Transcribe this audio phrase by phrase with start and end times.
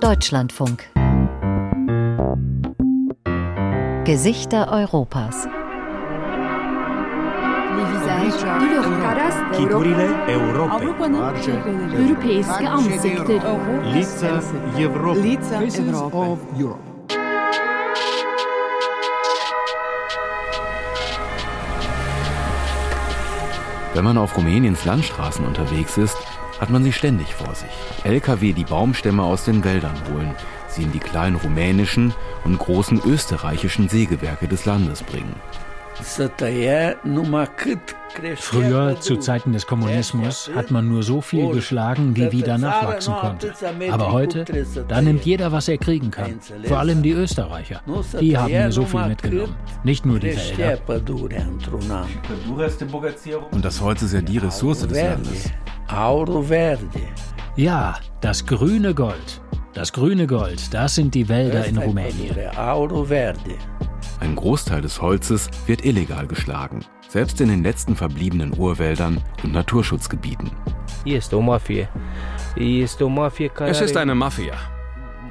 [0.00, 0.90] Deutschlandfunk.
[4.04, 5.48] Gesichter Europas.
[9.56, 10.86] Chipurile Europei.
[11.96, 13.40] Europeiske ansikter.
[13.92, 14.42] Lica
[14.78, 15.38] Европы.
[15.42, 16.94] Faces of Europe.
[23.94, 26.16] Wenn man auf Rumäniens Landstraßen unterwegs ist,
[26.59, 27.69] hat man sie ständig vor sich.
[28.03, 30.35] Lkw, die Baumstämme aus den Wäldern holen,
[30.67, 32.13] sie in die kleinen rumänischen
[32.43, 35.35] und großen österreichischen Sägewerke des Landes bringen.
[38.37, 43.53] Früher, zu Zeiten des Kommunismus, hat man nur so viel geschlagen, wie wieder nachwachsen konnte.
[43.91, 44.45] Aber heute,
[44.87, 46.39] da nimmt jeder, was er kriegen kann.
[46.63, 47.81] Vor allem die Österreicher.
[48.19, 49.55] Die haben mir so viel mitgenommen.
[49.83, 50.79] Nicht nur die Wälder.
[53.51, 55.51] Und das Holz ist ja die Ressource des Landes.
[57.55, 59.41] Ja, das grüne Gold.
[59.73, 62.35] Das grüne Gold, das sind die Wälder in Rumänien.
[64.19, 70.51] Ein Großteil des Holzes wird illegal geschlagen, selbst in den letzten verbliebenen Urwäldern und Naturschutzgebieten.
[73.71, 74.53] Es ist eine Mafia.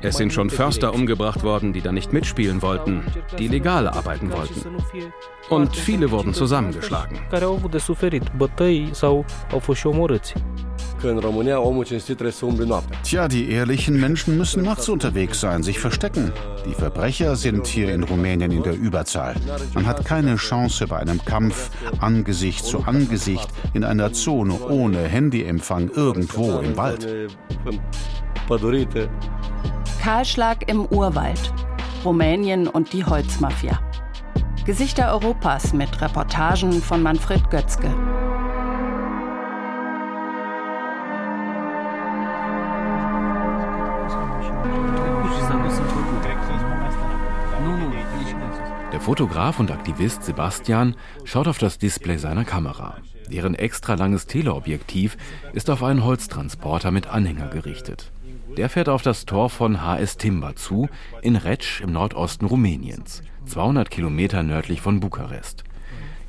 [0.01, 3.03] Es sind schon Förster umgebracht worden, die da nicht mitspielen wollten,
[3.39, 4.77] die legal arbeiten wollten.
[5.49, 7.19] Und viele wurden zusammengeschlagen.
[13.05, 16.33] Tja, die ehrlichen Menschen müssen nachts unterwegs sein, sich verstecken.
[16.67, 19.37] Die Verbrecher sind hier in Rumänien in der Überzahl.
[19.75, 25.91] Man hat keine Chance bei einem Kampf Angesicht zu Angesicht in einer Zone ohne Handyempfang
[25.95, 27.07] irgendwo im Wald.
[30.09, 31.53] Kahlschlag im Urwald.
[32.03, 33.79] Rumänien und die Holzmafia.
[34.65, 37.95] Gesichter Europas mit Reportagen von Manfred Götzke.
[48.91, 52.97] Der Fotograf und Aktivist Sebastian schaut auf das Display seiner Kamera.
[53.31, 55.19] Deren extra langes Teleobjektiv
[55.53, 58.11] ist auf einen Holztransporter mit Anhänger gerichtet.
[58.57, 60.89] Der fährt auf das Tor von HS Timber zu,
[61.23, 65.65] in Reč im Nordosten Rumäniens, 200 Kilometer nördlich von Bukarest.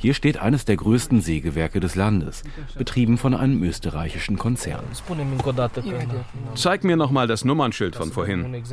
[0.01, 2.43] Hier steht eines der größten Sägewerke des Landes,
[2.77, 4.85] betrieben von einem österreichischen Konzern.
[6.55, 8.63] Zeig mir nochmal das Nummernschild von vorhin.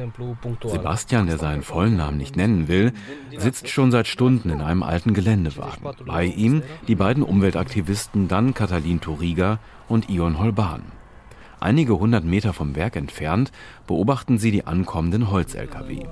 [0.65, 2.93] Sebastian, der seinen vollen Namen nicht nennen will,
[3.37, 5.85] sitzt schon seit Stunden in einem alten Geländewagen.
[6.07, 9.59] Bei ihm die beiden Umweltaktivisten Dan Katalin Toriga
[9.89, 10.96] und Ion Holban.
[11.61, 13.51] Einige hundert Meter vom Werk entfernt
[13.87, 16.05] beobachten sie die ankommenden Holz-Lkw.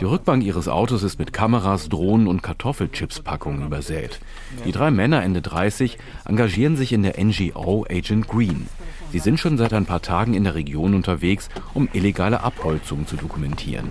[0.00, 4.20] Die Rückbank ihres Autos ist mit Kameras, Drohnen und Kartoffelchips-Packungen übersät.
[4.64, 8.68] Die drei Männer Ende 30 engagieren sich in der NGO Agent Green.
[9.10, 13.16] Sie sind schon seit ein paar Tagen in der Region unterwegs, um illegale Abholzung zu
[13.16, 13.88] dokumentieren.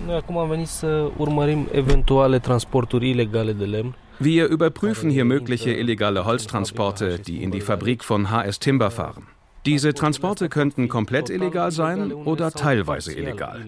[4.20, 9.26] Wir überprüfen hier mögliche illegale Holztransporte, die in die Fabrik von HS Timber fahren.
[9.68, 13.62] Diese Transporte könnten komplett illegal sein oder teilweise illegal.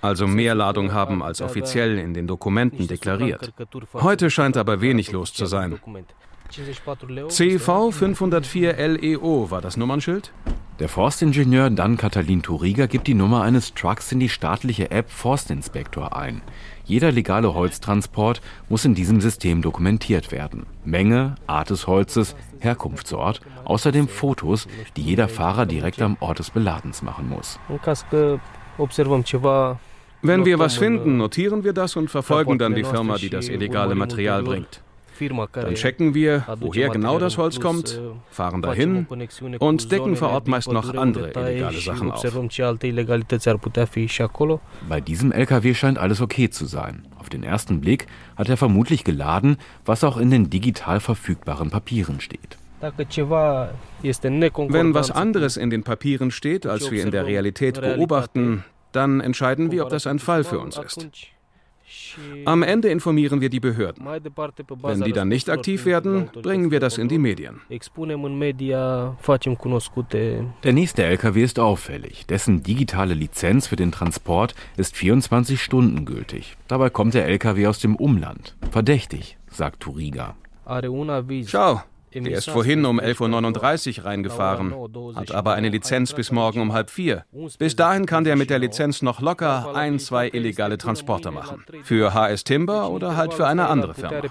[0.00, 3.52] Also mehr Ladung haben als offiziell in den Dokumenten deklariert.
[3.94, 5.80] Heute scheint aber wenig los zu sein.
[7.28, 10.32] CV 504 LEO war das Nummernschild?
[10.82, 16.16] Der Forstingenieur Dan Katalin Turiga gibt die Nummer eines Trucks in die staatliche App Forstinspektor
[16.16, 16.42] ein.
[16.84, 20.66] Jeder legale Holztransport muss in diesem System dokumentiert werden.
[20.84, 24.66] Menge, Art des Holzes, Herkunftsort, außerdem Fotos,
[24.96, 27.60] die jeder Fahrer direkt am Ort des Beladens machen muss.
[30.22, 33.94] Wenn wir was finden, notieren wir das und verfolgen dann die Firma, die das illegale
[33.94, 34.82] Material bringt.
[35.52, 38.00] Dann checken wir, woher genau das Holz kommt,
[38.30, 39.06] fahren dahin
[39.58, 42.22] und decken vor Ort meist noch andere illegale Sachen auf.
[44.88, 47.06] Bei diesem LKW scheint alles okay zu sein.
[47.18, 48.06] Auf den ersten Blick
[48.36, 52.58] hat er vermutlich geladen, was auch in den digital verfügbaren Papieren steht.
[52.82, 59.70] Wenn was anderes in den Papieren steht, als wir in der Realität beobachten, dann entscheiden
[59.70, 61.08] wir, ob das ein Fall für uns ist.
[62.44, 64.04] Am Ende informieren wir die Behörden.
[64.06, 67.60] Wenn die dann nicht aktiv werden, bringen wir das in die Medien.
[70.62, 72.26] Der nächste LKW ist auffällig.
[72.26, 76.56] Dessen digitale Lizenz für den Transport ist 24 Stunden gültig.
[76.68, 78.56] Dabei kommt der LKW aus dem Umland.
[78.70, 80.34] Verdächtig, sagt Turiga.
[81.48, 81.82] Schau,
[82.14, 84.74] der ist vorhin um 11.39 Uhr reingefahren,
[85.14, 87.24] hat aber eine Lizenz bis morgen um halb vier.
[87.58, 91.64] Bis dahin kann der mit der Lizenz noch locker ein, zwei illegale Transporter machen.
[91.82, 94.22] Für HS Timber oder halt für eine andere Firma.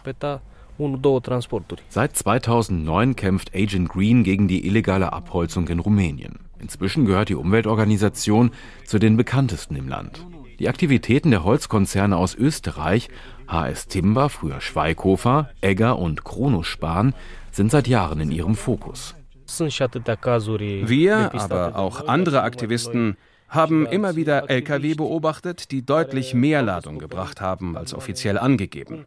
[1.89, 6.39] Seit 2009 kämpft Agent Green gegen die illegale Abholzung in Rumänien.
[6.59, 8.51] Inzwischen gehört die Umweltorganisation
[8.85, 10.25] zu den bekanntesten im Land.
[10.61, 13.09] Die Aktivitäten der Holzkonzerne aus Österreich,
[13.47, 17.15] HS Timber, früher Schweighofer, Egger und Kronospan,
[17.49, 19.15] sind seit Jahren in ihrem Fokus.
[19.47, 23.17] Wir, aber auch andere Aktivisten,
[23.49, 29.03] haben immer wieder Lkw beobachtet, die deutlich mehr Ladung gebracht haben als offiziell angegeben.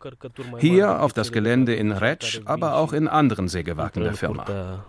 [0.58, 4.84] Hier auf das Gelände in Retsch, aber auch in anderen Sägewerken der Firma.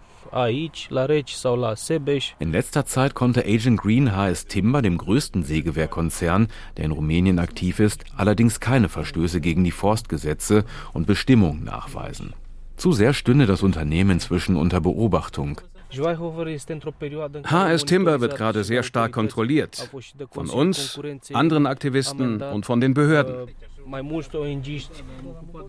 [2.39, 7.79] In letzter Zeit konnte Agent Green HS Timber, dem größten Sägewerkkonzern, der in Rumänien aktiv
[7.79, 12.33] ist, allerdings keine Verstöße gegen die Forstgesetze und Bestimmungen nachweisen.
[12.77, 15.61] Zu sehr stünde das Unternehmen inzwischen unter Beobachtung.
[15.93, 19.89] HS Timber wird gerade sehr stark kontrolliert.
[20.31, 20.99] Von uns,
[21.33, 23.47] anderen Aktivisten und von den Behörden.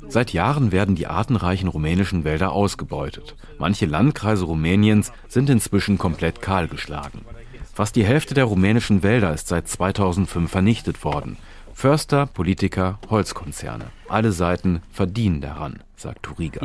[0.09, 3.37] Seit Jahren werden die artenreichen rumänischen Wälder ausgebeutet.
[3.59, 7.25] Manche Landkreise Rumäniens sind inzwischen komplett kahlgeschlagen.
[7.73, 11.37] Fast die Hälfte der rumänischen Wälder ist seit 2005 vernichtet worden.
[11.75, 13.87] Förster, Politiker, Holzkonzerne.
[14.09, 16.61] Alle Seiten verdienen daran, sagt Turiga.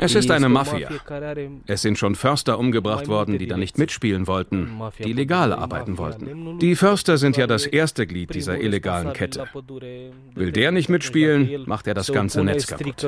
[0.00, 0.88] Es ist eine Mafia.
[1.66, 4.70] Es sind schon Förster umgebracht worden, die da nicht mitspielen wollten,
[5.04, 6.58] die legal arbeiten wollten.
[6.58, 9.44] Die Förster sind ja das erste Glied dieser illegalen Kette.
[10.34, 13.02] Will der nicht mitspielen, macht er das ganze Netz kaputt.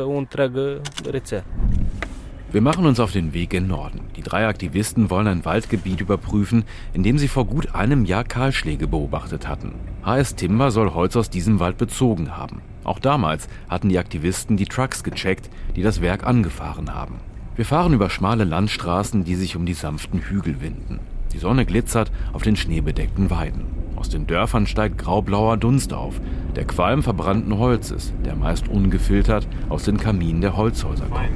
[2.52, 4.02] Wir machen uns auf den Weg in Norden.
[4.14, 8.86] Die drei Aktivisten wollen ein Waldgebiet überprüfen, in dem sie vor gut einem Jahr Kahlschläge
[8.86, 9.72] beobachtet hatten.
[10.04, 12.60] HS Timber soll Holz aus diesem Wald bezogen haben.
[12.84, 17.16] Auch damals hatten die Aktivisten die Trucks gecheckt, die das Werk angefahren haben.
[17.54, 21.00] Wir fahren über schmale Landstraßen, die sich um die sanften Hügel winden.
[21.32, 23.64] Die Sonne glitzert auf den schneebedeckten Weiden.
[23.96, 26.20] Aus den Dörfern steigt graublauer Dunst auf,
[26.56, 31.28] der Qualm verbrannten Holzes, der meist ungefiltert aus den Kaminen der Holzhäuser kommt.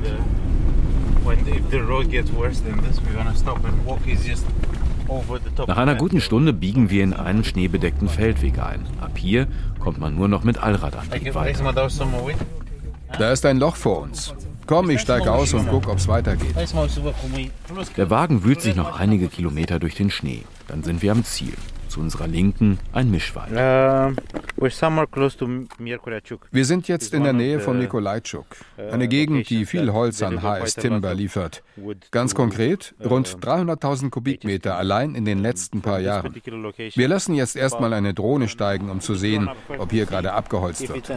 [5.66, 8.84] Nach einer guten Stunde biegen wir in einen schneebedeckten Feldweg ein.
[9.00, 9.46] Ab hier
[9.78, 11.74] kommt man nur noch mit Allradantrieb weiter.
[13.18, 14.34] Da ist ein Loch vor uns.
[14.66, 16.56] Komm, ich steige aus und guck, ob's weitergeht.
[17.96, 20.42] Der Wagen wühlt sich noch einige Kilometer durch den Schnee.
[20.66, 21.54] Dann sind wir am Ziel.
[21.96, 23.52] Zu unserer Linken ein Mischwald.
[26.50, 28.44] Wir sind jetzt in der Nähe von Nikolajczuk,
[28.76, 31.62] eine Gegend, die viel Holz an HS Timber liefert.
[32.10, 36.34] Ganz konkret rund 300.000 Kubikmeter allein in den letzten paar Jahren.
[36.94, 41.10] Wir lassen jetzt erstmal eine Drohne steigen, um zu sehen, ob hier gerade abgeholzt wird.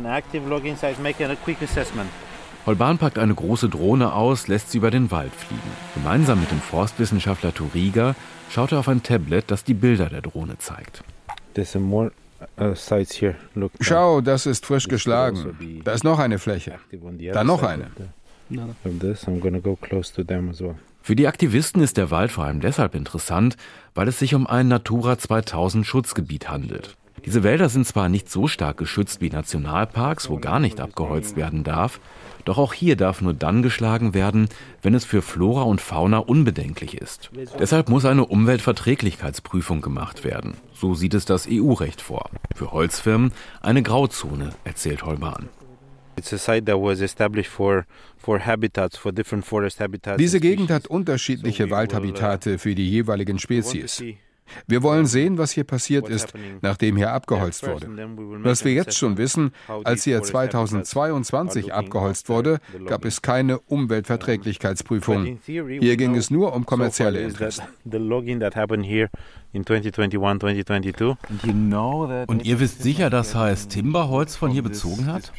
[2.65, 5.61] Holban packt eine große Drohne aus, lässt sie über den Wald fliegen.
[5.95, 8.15] Gemeinsam mit dem Forstwissenschaftler Turiga
[8.49, 11.03] schaut er auf ein Tablet, das die Bilder der Drohne zeigt.
[13.81, 15.57] Schau, das ist frisch geschlagen.
[15.83, 16.75] Da ist noch eine Fläche.
[17.33, 17.87] Da noch eine.
[21.01, 23.57] Für die Aktivisten ist der Wald vor allem deshalb interessant,
[23.95, 26.95] weil es sich um ein Natura 2000 Schutzgebiet handelt.
[27.25, 31.63] Diese Wälder sind zwar nicht so stark geschützt wie Nationalparks, wo gar nicht abgeholzt werden
[31.63, 31.99] darf,
[32.49, 34.49] doch auch hier darf nur dann geschlagen werden,
[34.81, 37.29] wenn es für Flora und Fauna unbedenklich ist.
[37.59, 40.55] Deshalb muss eine Umweltverträglichkeitsprüfung gemacht werden.
[40.73, 42.29] So sieht es das EU-Recht vor.
[42.55, 45.49] Für Holzfirmen eine Grauzone, erzählt Holban.
[50.17, 54.03] Diese Gegend hat unterschiedliche Waldhabitate für die jeweiligen Spezies.
[54.67, 57.87] Wir wollen sehen, was hier passiert ist, nachdem hier abgeholzt wurde.
[58.43, 59.51] Was wir jetzt schon wissen,
[59.83, 65.39] als hier 2022 abgeholzt wurde, gab es keine Umweltverträglichkeitsprüfung.
[65.45, 67.63] Hier ging es nur um kommerzielle Interessen.
[72.27, 75.31] Und ihr wisst sicher, dass HS Timber Holz von hier bezogen hat?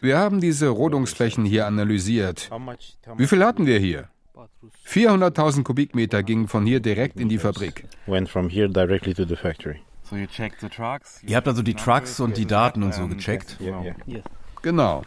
[0.00, 2.50] Wir haben diese Rodungsflächen hier analysiert.
[3.16, 4.08] Wie viel hatten wir hier?
[4.86, 7.86] 400.000 Kubikmeter gingen von hier direkt in die Fabrik.
[11.26, 13.58] Ihr habt also die Trucks und die Daten und so gecheckt?
[14.62, 15.02] Genau.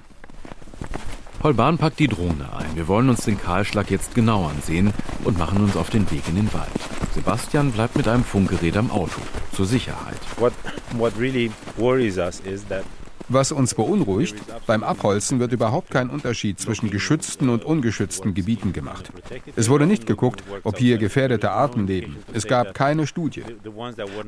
[1.43, 2.75] Holban packt die Drohne ein.
[2.75, 4.91] Wir wollen uns den Kahlschlag jetzt genau ansehen
[5.23, 6.67] und machen uns auf den Weg in den Wald.
[7.13, 9.21] Sebastian bleibt mit einem Funkgerät am Auto,
[9.53, 10.17] zur Sicherheit.
[10.37, 10.53] What,
[10.93, 12.83] what really worries us is that
[13.29, 19.11] was uns beunruhigt, beim Abholzen wird überhaupt kein Unterschied zwischen geschützten und ungeschützten Gebieten gemacht.
[19.55, 22.17] Es wurde nicht geguckt, ob hier gefährdete Arten leben.
[22.33, 23.43] Es gab keine Studie.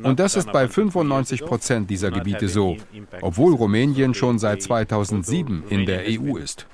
[0.03, 2.77] Und das ist bei 95 Prozent dieser Gebiete so,
[3.21, 6.67] obwohl Rumänien schon seit 2007 in der EU ist.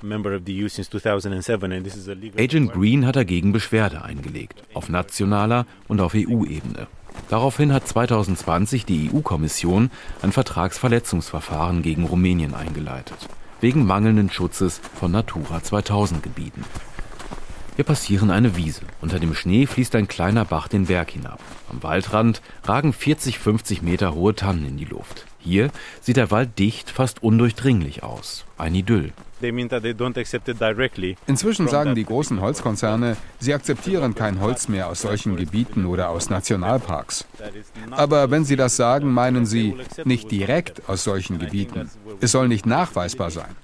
[2.38, 6.86] Agent Green hat dagegen Beschwerde eingelegt, auf nationaler und auf EU-Ebene.
[7.28, 9.90] Daraufhin hat 2020 die EU-Kommission
[10.22, 13.28] ein Vertragsverletzungsverfahren gegen Rumänien eingeleitet,
[13.60, 16.64] wegen mangelnden Schutzes von Natura 2000 Gebieten.
[17.76, 18.80] Wir passieren eine Wiese.
[19.02, 21.40] Unter dem Schnee fließt ein kleiner Bach den Berg hinab.
[21.70, 25.26] Am Waldrand ragen 40, 50 Meter hohe Tannen in die Luft.
[25.38, 25.70] Hier
[26.00, 28.46] sieht der Wald dicht, fast undurchdringlich aus.
[28.56, 29.12] Ein Idyll.
[31.26, 36.30] Inzwischen sagen die großen Holzkonzerne, sie akzeptieren kein Holz mehr aus solchen Gebieten oder aus
[36.30, 37.26] Nationalparks.
[37.90, 39.74] Aber wenn sie das sagen, meinen sie
[40.04, 41.90] nicht direkt aus solchen Gebieten.
[42.20, 43.54] Es soll nicht nachweisbar sein.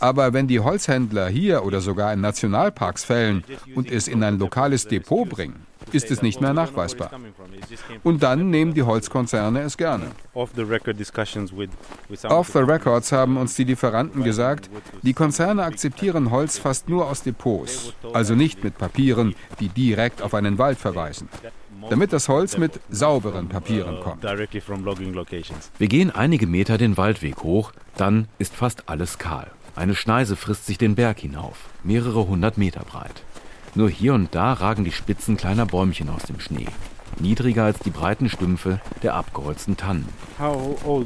[0.00, 4.86] Aber wenn die Holzhändler hier oder sogar in Nationalparks fällen und es in ein lokales
[4.86, 7.10] Depot bringen, ist es nicht mehr nachweisbar.
[8.02, 10.06] Und dann nehmen die Holzkonzerne es gerne.
[10.34, 10.50] Off
[12.52, 14.70] the Records haben uns die Lieferanten gesagt,
[15.02, 20.34] die Konzerne akzeptieren Holz fast nur aus Depots, also nicht mit Papieren, die direkt auf
[20.34, 21.28] einen Wald verweisen
[21.90, 24.24] damit das Holz mit sauberen Papieren kommt.
[25.78, 29.50] Wir gehen einige Meter den Waldweg hoch, dann ist fast alles kahl.
[29.74, 33.22] Eine Schneise frisst sich den Berg hinauf, mehrere hundert Meter breit.
[33.74, 36.66] Nur hier und da ragen die Spitzen kleiner Bäumchen aus dem Schnee,
[37.18, 40.08] niedriger als die breiten Stümpfe der abgeholzten Tannen.
[40.38, 41.04] Uh,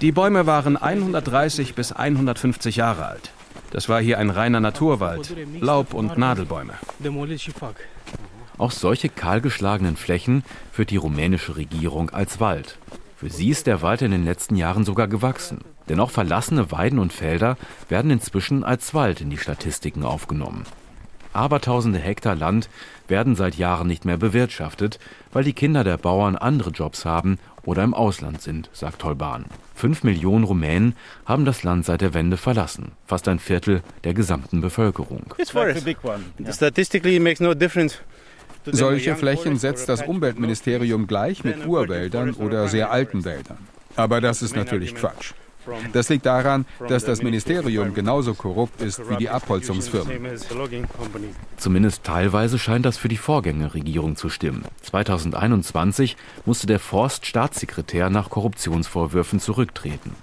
[0.00, 3.30] die Bäume waren 130 bis 150 Jahre alt.
[3.70, 6.74] Das war hier ein reiner Naturwald, Laub- und Nadelbäume.
[8.58, 10.42] Auch solche kahlgeschlagenen Flächen
[10.72, 12.78] führt die rumänische Regierung als Wald.
[13.16, 15.60] Für sie ist der Wald in den letzten Jahren sogar gewachsen.
[15.88, 17.56] Denn auch verlassene Weiden und Felder
[17.88, 20.64] werden inzwischen als Wald in die Statistiken aufgenommen.
[21.32, 22.68] Abertausende Hektar Land
[23.06, 24.98] werden seit Jahren nicht mehr bewirtschaftet,
[25.32, 29.44] weil die Kinder der Bauern andere Jobs haben oder im Ausland sind, sagt Tolban.
[29.74, 34.60] Fünf Millionen Rumänen haben das Land seit der Wende verlassen, fast ein Viertel der gesamten
[34.60, 35.34] Bevölkerung.
[38.64, 43.58] Solche Flächen setzt das Umweltministerium gleich mit Urwäldern oder sehr alten Wäldern.
[43.96, 45.32] Aber das ist natürlich Quatsch.
[45.92, 50.38] Das liegt daran, dass das Ministerium genauso korrupt ist wie die Abholzungsfirmen.
[51.56, 54.64] Zumindest teilweise scheint das für die Vorgängerregierung zu stimmen.
[54.82, 60.14] 2021 musste der Forststaatssekretär nach Korruptionsvorwürfen zurücktreten.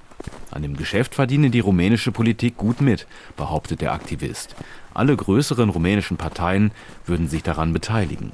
[0.52, 4.56] An dem Geschäft verdiene die rumänische Politik gut mit, behauptet der Aktivist.
[4.94, 6.72] Alle größeren rumänischen Parteien
[7.06, 8.32] würden sich daran beteiligen.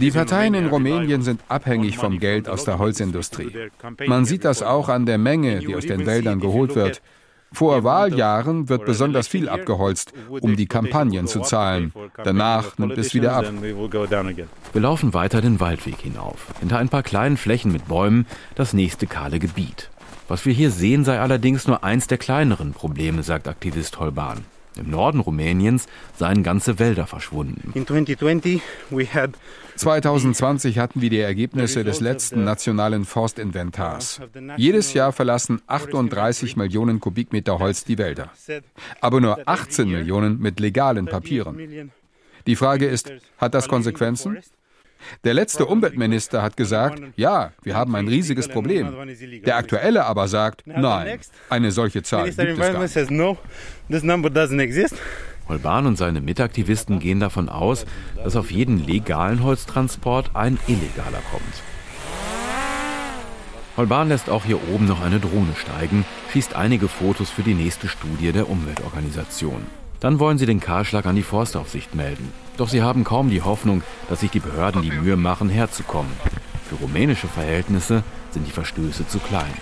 [0.00, 3.52] Die Parteien in Rumänien sind abhängig vom Geld aus der Holzindustrie.
[4.06, 7.02] Man sieht das auch an der Menge, die aus den Wäldern geholt wird.
[7.52, 11.92] Vor Wahljahren wird besonders viel abgeholzt, um die Kampagnen zu zahlen.
[12.22, 13.46] Danach nimmt es wieder ab.
[14.72, 16.48] Wir laufen weiter den Waldweg hinauf.
[16.60, 19.90] Hinter ein paar kleinen Flächen mit Bäumen das nächste kahle Gebiet.
[20.28, 24.44] Was wir hier sehen, sei allerdings nur eins der kleineren Probleme, sagt Aktivist Holban.
[24.78, 27.72] Im Norden Rumäniens seien ganze Wälder verschwunden.
[29.76, 34.20] 2020 hatten wir die Ergebnisse des letzten nationalen Forstinventars.
[34.56, 38.30] Jedes Jahr verlassen 38 Millionen Kubikmeter Holz die Wälder.
[39.00, 41.90] Aber nur 18 Millionen mit legalen Papieren.
[42.46, 44.38] Die Frage ist, hat das Konsequenzen?
[45.24, 48.94] Der letzte Umweltminister hat gesagt, ja, wir haben ein riesiges Problem.
[49.44, 52.96] Der aktuelle aber sagt, nein, eine solche Zahl gibt es gar nicht.
[55.48, 57.86] Holban und seine Mitaktivisten gehen davon aus,
[58.16, 61.62] dass auf jeden legalen Holztransport ein illegaler kommt.
[63.76, 67.88] Holban lässt auch hier oben noch eine Drohne steigen, schießt einige Fotos für die nächste
[67.88, 69.66] Studie der Umweltorganisation.
[70.00, 72.32] Dann wollen sie den Kahlschlag an die Forstaufsicht melden.
[72.56, 76.12] Doch sie haben kaum die Hoffnung, dass sich die Behörden die Mühe machen, herzukommen.
[76.68, 79.52] Für rumänische Verhältnisse sind die Verstöße zu klein.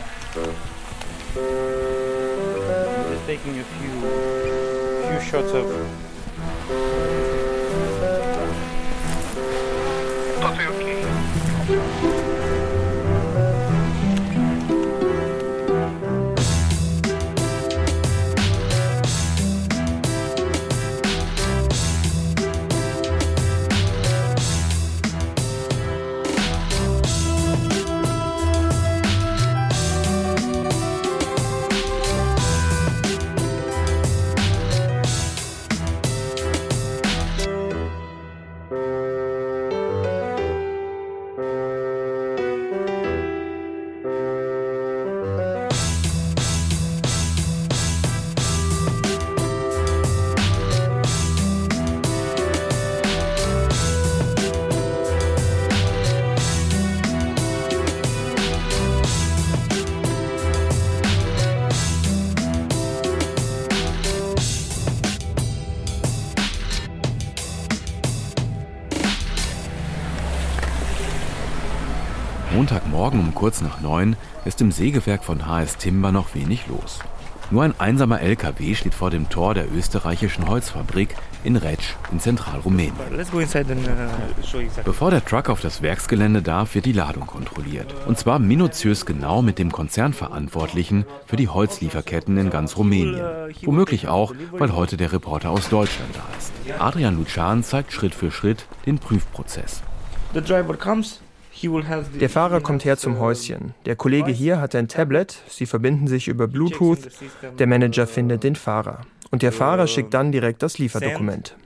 [11.67, 12.24] taking
[73.45, 77.01] kurz nach neun ist im Sägewerk von HS Timber noch wenig los.
[77.51, 82.95] Nur ein einsamer LKW steht vor dem Tor der österreichischen Holzfabrik in Retsch in Zentralrumänien.
[84.87, 87.95] Bevor der Truck auf das Werksgelände darf, wird die Ladung kontrolliert.
[88.07, 93.21] Und zwar minutiös genau mit dem Konzernverantwortlichen für die Holzlieferketten in ganz Rumänien.
[93.65, 96.81] Womöglich auch, weil heute der Reporter aus Deutschland da ist.
[96.81, 99.83] Adrian Lucan zeigt Schritt für Schritt den Prüfprozess.
[102.21, 103.75] Der Fahrer kommt her zum Häuschen.
[103.87, 107.09] Der Kollege hier hat ein Tablet, sie verbinden sich über Bluetooth,
[107.59, 109.03] der Manager findet den Fahrer.
[109.31, 111.57] Und der Fahrer schickt dann direkt das Lieferdokument.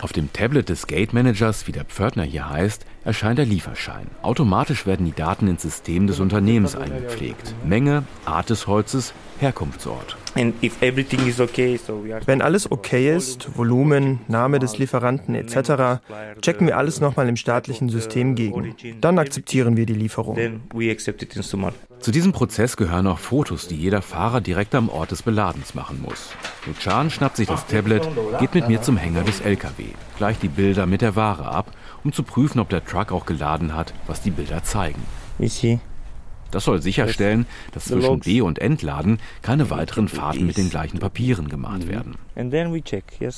[0.00, 4.06] Auf dem Tablet des Gate Managers, wie der Pförtner hier heißt, erscheint der Lieferschein.
[4.20, 7.54] Automatisch werden die Daten ins System des Unternehmens eingepflegt.
[7.64, 10.16] Menge, Art des Holzes, Herkunftsort.
[12.26, 16.02] Wenn alles okay ist, Volumen, Name des Lieferanten etc.,
[16.42, 18.74] checken wir alles nochmal im staatlichen System gegen.
[19.00, 20.60] Dann akzeptieren wir die Lieferung.
[22.00, 26.02] Zu diesem Prozess gehören auch Fotos, die jeder Fahrer direkt am Ort des Beladens machen
[26.02, 26.32] muss.
[26.66, 28.06] Luchan schnappt sich das Tablet,
[28.38, 29.84] geht mit mir zum Hänger des LKW,
[30.18, 31.72] gleicht die Bilder mit der Ware ab,
[32.04, 35.02] um zu prüfen, ob der Truck auch geladen hat, was die Bilder zeigen.
[36.50, 41.48] Das soll sicherstellen, dass zwischen B- und Entladen keine weiteren Fahrten mit den gleichen Papieren
[41.50, 41.88] gemacht Mhm.
[41.88, 42.14] werden.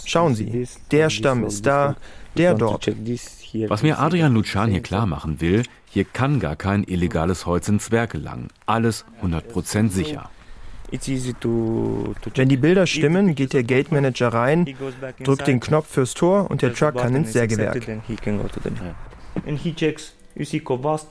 [0.07, 1.97] Schauen Sie, der Stamm ist da,
[2.37, 2.89] der dort.
[3.69, 7.91] Was mir Adrian Lucan hier klar machen will, hier kann gar kein illegales Holz ins
[7.91, 8.47] Werk gelangen.
[8.67, 10.31] Alles 100% sicher.
[10.93, 14.67] Wenn die Bilder stimmen, geht der Gate Manager rein,
[15.23, 17.87] drückt den Knopf fürs Tor und der Truck kann ins Sägewerk.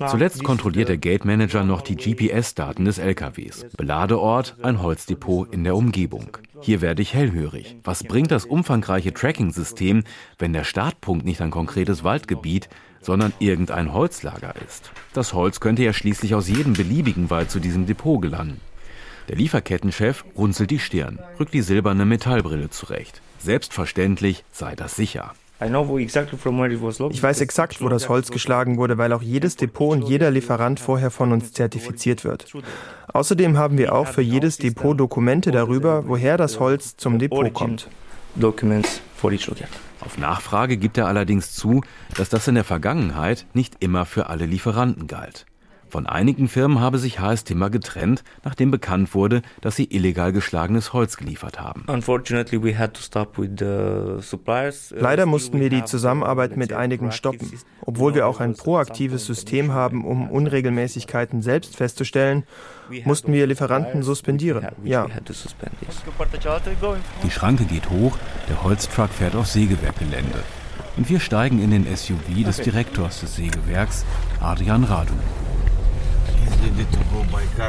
[0.08, 3.66] Zuletzt kontrolliert der Gate Manager noch die GPS-Daten des LKWs.
[3.78, 6.38] Beladeort, ein Holzdepot in der Umgebung.
[6.62, 7.78] Hier werde ich hellhörig.
[7.84, 10.04] Was bringt das umfangreiche Tracking-System,
[10.38, 12.70] wenn der Startpunkt nicht ein konkretes Waldgebiet,
[13.02, 14.92] sondern irgendein Holzlager ist?
[15.14, 18.62] Das Holz könnte ja schließlich aus jedem beliebigen Wald zu diesem Depot gelangen.
[19.30, 23.22] Der Lieferkettenchef runzelt die Stirn, rückt die silberne Metallbrille zurecht.
[23.38, 25.36] Selbstverständlich sei das sicher.
[25.60, 25.72] Ich
[27.24, 31.12] weiß exakt, wo das Holz geschlagen wurde, weil auch jedes Depot und jeder Lieferant vorher
[31.12, 32.52] von uns zertifiziert wird.
[33.14, 37.88] Außerdem haben wir auch für jedes Depot Dokumente darüber, woher das Holz zum Depot kommt.
[40.00, 41.84] Auf Nachfrage gibt er allerdings zu,
[42.16, 45.46] dass das in der Vergangenheit nicht immer für alle Lieferanten galt.
[45.90, 50.94] Von einigen Firmen habe sich HS Timber getrennt, nachdem bekannt wurde, dass sie illegal geschlagenes
[50.94, 51.86] Holz geliefert haben.
[54.92, 57.52] Leider mussten wir die Zusammenarbeit mit einigen stoppen.
[57.82, 62.44] Obwohl wir auch ein proaktives System haben, um Unregelmäßigkeiten selbst festzustellen,
[63.06, 64.68] mussten wir Lieferanten suspendieren.
[64.84, 65.08] Ja.
[67.24, 70.44] Die Schranke geht hoch, der Holztruck fährt auf Sägewerkgelände.
[70.98, 74.06] Und wir steigen in den SUV des Direktors des Sägewerks,
[74.42, 75.14] Adrian Radu.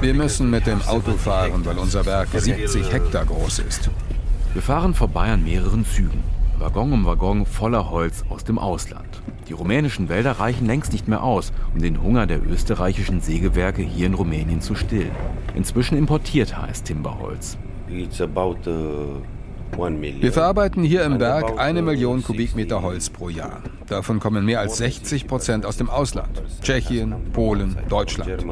[0.01, 3.91] Wir müssen mit dem Auto fahren, weil unser Werk 70 Hektar groß ist.
[4.53, 6.23] Wir fahren vorbei an mehreren Zügen,
[6.59, 9.23] Waggon um Waggon voller Holz aus dem Ausland.
[9.49, 14.07] Die rumänischen Wälder reichen längst nicht mehr aus, um den Hunger der österreichischen Sägewerke hier
[14.07, 15.11] in Rumänien zu stillen.
[15.55, 17.59] Inzwischen importiert HS Timberholz.
[19.77, 23.63] Wir verarbeiten hier im Werk eine Million Kubikmeter Holz pro Jahr.
[23.87, 26.43] Davon kommen mehr als 60 Prozent aus dem Ausland.
[26.63, 28.45] Tschechien, Polen, Deutschland.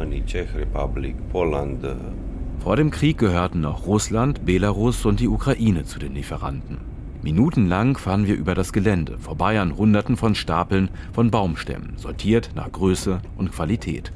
[2.60, 6.78] Vor dem Krieg gehörten noch Russland, Belarus und die Ukraine zu den Lieferanten.
[7.22, 12.70] Minutenlang fahren wir über das Gelände, vorbei an Hunderten von Stapeln von Baumstämmen, sortiert nach
[12.70, 14.12] Größe und Qualität.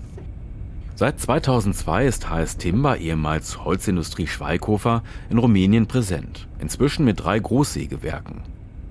[0.94, 8.42] Seit 2002 ist HS Timber, ehemals Holzindustrie Schweighofer, in Rumänien präsent, inzwischen mit drei Großsägewerken.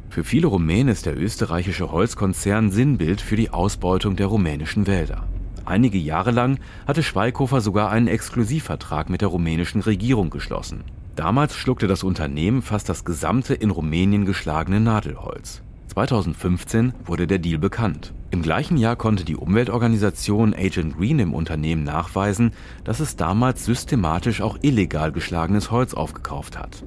[0.09, 5.27] Für viele Rumänen ist der österreichische Holzkonzern Sinnbild für die Ausbeutung der rumänischen Wälder.
[5.63, 10.83] Einige Jahre lang hatte Schweighofer sogar einen Exklusivvertrag mit der rumänischen Regierung geschlossen.
[11.15, 15.61] Damals schluckte das Unternehmen fast das gesamte in Rumänien geschlagene Nadelholz.
[15.91, 18.13] 2015 wurde der Deal bekannt.
[18.29, 22.53] Im gleichen Jahr konnte die Umweltorganisation Agent Green im Unternehmen nachweisen,
[22.85, 26.85] dass es damals systematisch auch illegal geschlagenes Holz aufgekauft hat.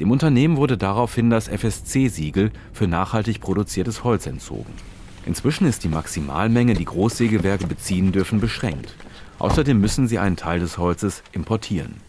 [0.00, 4.72] Dem Unternehmen wurde daraufhin das FSC-Siegel für nachhaltig produziertes Holz entzogen.
[5.26, 8.96] Inzwischen ist die Maximalmenge, die Großsägewerke beziehen dürfen, beschränkt.
[9.38, 12.00] Außerdem müssen sie einen Teil des Holzes importieren.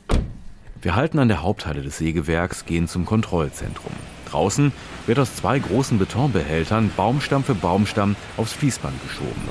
[0.81, 3.93] Wir halten an der Haupthalle des Sägewerks, gehen zum Kontrollzentrum.
[4.31, 4.71] Draußen
[5.07, 9.41] wird aus zwei großen Betonbehältern Baumstamm für Baumstamm aufs Fließband geschoben.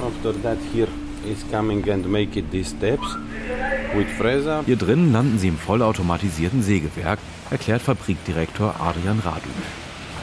[4.67, 7.19] Hier drinnen landen sie im vollautomatisierten Sägewerk,
[7.51, 9.49] erklärt Fabrikdirektor Adrian Radu.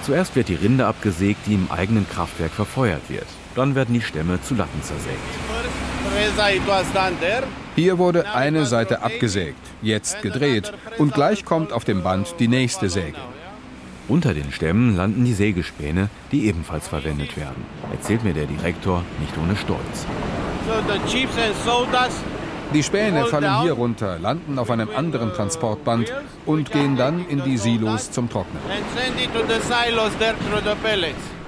[0.03, 3.27] Zuerst wird die Rinde abgesägt, die im eigenen Kraftwerk verfeuert wird.
[3.55, 5.17] Dann werden die Stämme zu Latten zersägt.
[7.75, 12.89] Hier wurde eine Seite abgesägt, jetzt gedreht und gleich kommt auf dem Band die nächste
[12.89, 13.17] Säge.
[14.09, 19.37] Unter den Stämmen landen die Sägespäne, die ebenfalls verwendet werden, erzählt mir der Direktor nicht
[19.37, 20.05] ohne Stolz.
[22.73, 26.13] Die Späne fallen hier runter, landen auf einem anderen Transportband
[26.45, 28.61] und gehen dann in die Silos zum Trocknen.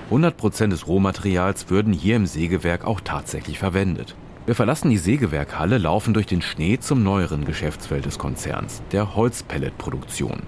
[0.05, 4.15] 100 Prozent des Rohmaterials würden hier im Sägewerk auch tatsächlich verwendet.
[4.45, 10.41] Wir verlassen die Sägewerkhalle, laufen durch den Schnee zum neueren Geschäftsfeld des Konzerns, der Holzpelletproduktion.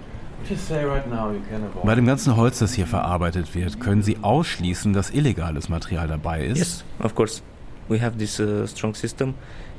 [1.84, 6.44] Bei dem ganzen Holz, das hier verarbeitet wird, können Sie ausschließen, dass illegales Material dabei
[6.44, 6.58] ist?
[6.58, 7.42] Yes, of course.
[7.88, 9.34] We have this uh, strong system.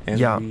[0.06, 0.42] Ja,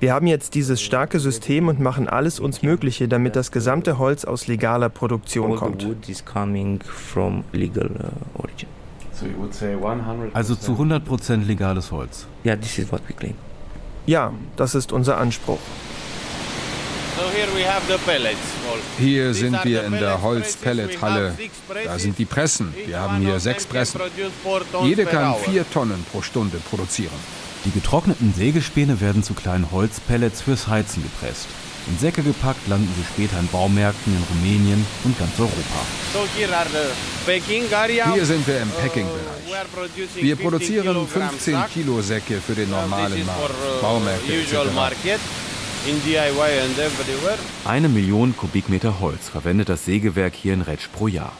[0.00, 4.24] wir haben jetzt dieses starke System und machen alles uns Mögliche, damit das gesamte Holz
[4.24, 5.86] aus legaler Produktion kommt.
[10.32, 12.26] Also zu 100% legales Holz.
[14.06, 15.58] Ja, das ist unser Anspruch.
[18.98, 21.36] Hier sind wir in der Holzpellethalle.
[21.84, 22.74] Da sind die Pressen.
[22.86, 24.00] Wir haben hier sechs Pressen.
[24.84, 27.18] Jede kann vier Tonnen pro Stunde produzieren.
[27.64, 31.46] Die getrockneten Sägespäne werden zu kleinen Holzpellets fürs Heizen gepresst.
[31.88, 35.54] In Säcke gepackt landen sie später in Baumärkten in Rumänien und ganz Europa.
[38.12, 40.22] Hier sind wir im Packing-Bereich.
[40.22, 44.52] Wir produzieren 15 Kilo Säcke für den normalen Markt, Baumärkte etc.
[47.64, 51.30] Eine Million Kubikmeter Holz verwendet das Sägewerk hier in Retsch pro Jahr.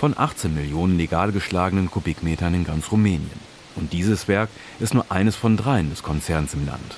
[0.00, 3.38] Von 18 Millionen legal geschlagenen Kubikmetern in ganz Rumänien.
[3.76, 4.48] Und dieses Werk
[4.80, 6.96] ist nur eines von dreien des Konzerns im Land.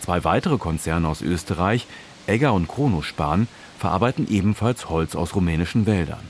[0.00, 1.86] Zwei weitere Konzerne aus Österreich,
[2.26, 3.46] Egger und Kronospan,
[3.78, 6.26] verarbeiten ebenfalls Holz aus rumänischen Wäldern.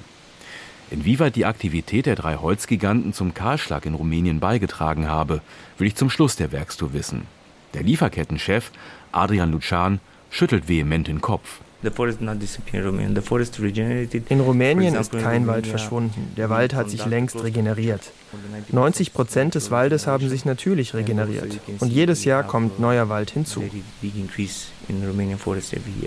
[0.90, 5.40] Inwieweit die Aktivität der drei Holzgiganten zum Kahlschlag in Rumänien beigetragen habe,
[5.78, 7.26] will ich zum Schluss der Werkstour wissen.
[7.74, 8.70] Der Lieferkettenchef
[9.12, 11.60] Adrian Lucan schüttelt vehement den Kopf.
[14.28, 16.32] In Rumänien ist kein Wald verschwunden.
[16.36, 18.12] Der Wald hat sich längst regeneriert.
[18.70, 21.58] 90 Prozent des Waldes haben sich natürlich regeneriert.
[21.80, 23.64] Und jedes Jahr kommt neuer Wald hinzu.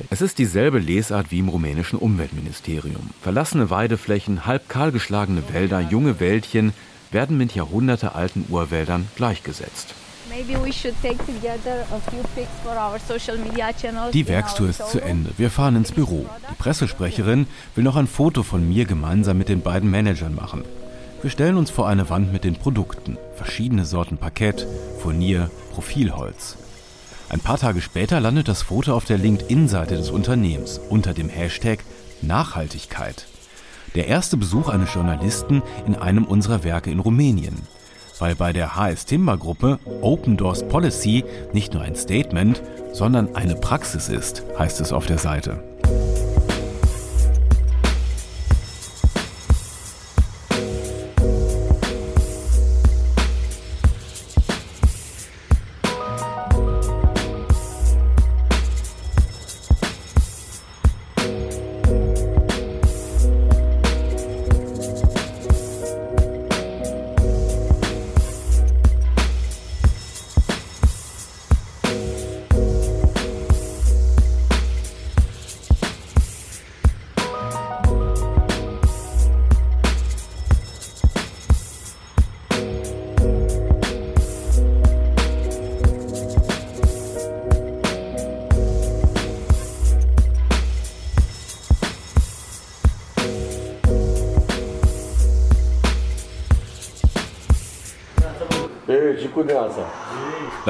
[0.10, 3.10] Es ist dieselbe Lesart wie im rumänischen Umweltministerium.
[3.22, 6.74] Verlassene Weideflächen, halb kahlgeschlagene Wälder, junge Wäldchen
[7.12, 9.94] werden mit jahrhundertealten Urwäldern gleichgesetzt.
[14.14, 15.30] Die Werkstour ist zu Ende.
[15.38, 16.26] Wir fahren ins Büro.
[16.52, 20.66] Die Pressesprecherin will noch ein Foto von mir gemeinsam mit den beiden Managern machen.
[21.22, 23.18] Wir stellen uns vor eine Wand mit den Produkten.
[23.36, 24.68] Verschiedene Sorten Parkett,
[25.00, 26.58] Furnier, Profilholz.
[27.30, 31.80] Ein paar Tage später landet das Foto auf der LinkedIn-Seite des Unternehmens unter dem Hashtag
[32.22, 33.26] Nachhaltigkeit.
[33.96, 37.62] Der erste Besuch eines Journalisten in einem unserer Werke in Rumänien
[38.20, 41.24] weil bei der HS Timber Gruppe Open Doors Policy
[41.54, 45.75] nicht nur ein Statement, sondern eine Praxis ist, heißt es auf der Seite.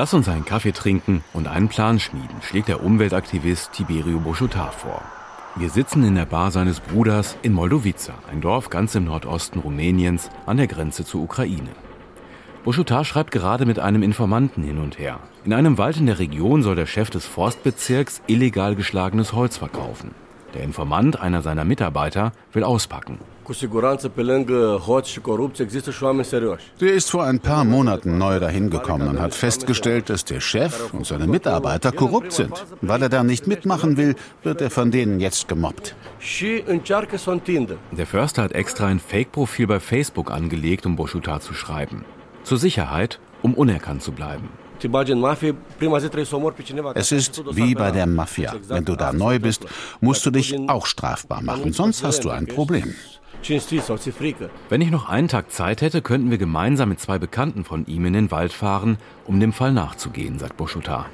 [0.05, 5.01] Lass uns einen Kaffee trinken und einen Plan schmieden, schlägt der Umweltaktivist Tiberio Boschutar vor.
[5.55, 10.29] Wir sitzen in der Bar seines Bruders in Moldovica, ein Dorf ganz im Nordosten Rumäniens
[10.45, 11.71] an der Grenze zur Ukraine.
[12.63, 15.21] Boschutar schreibt gerade mit einem Informanten hin und her.
[15.43, 20.11] In einem Wald in der Region soll der Chef des Forstbezirks illegal geschlagenes Holz verkaufen.
[20.53, 23.17] Der Informant, einer seiner Mitarbeiter, will auspacken.
[26.81, 30.93] Der ist vor ein paar Monaten neu dahin gekommen und hat festgestellt, dass der Chef
[30.93, 32.53] und seine Mitarbeiter korrupt sind.
[32.81, 35.95] Weil er da nicht mitmachen will, wird er von denen jetzt gemobbt.
[37.91, 42.03] Der Förster hat extra ein Fake-Profil bei Facebook angelegt, um Boschutar zu schreiben.
[42.43, 44.49] Zur Sicherheit, um unerkannt zu bleiben.
[46.95, 48.53] Es ist wie bei der Mafia.
[48.67, 49.65] Wenn du da neu bist,
[50.01, 52.93] musst du dich auch strafbar machen, sonst hast du ein Problem.
[54.69, 58.05] Wenn ich noch einen Tag Zeit hätte, könnten wir gemeinsam mit zwei Bekannten von ihm
[58.05, 61.07] in den Wald fahren, um dem Fall nachzugehen, sagt Boschutar.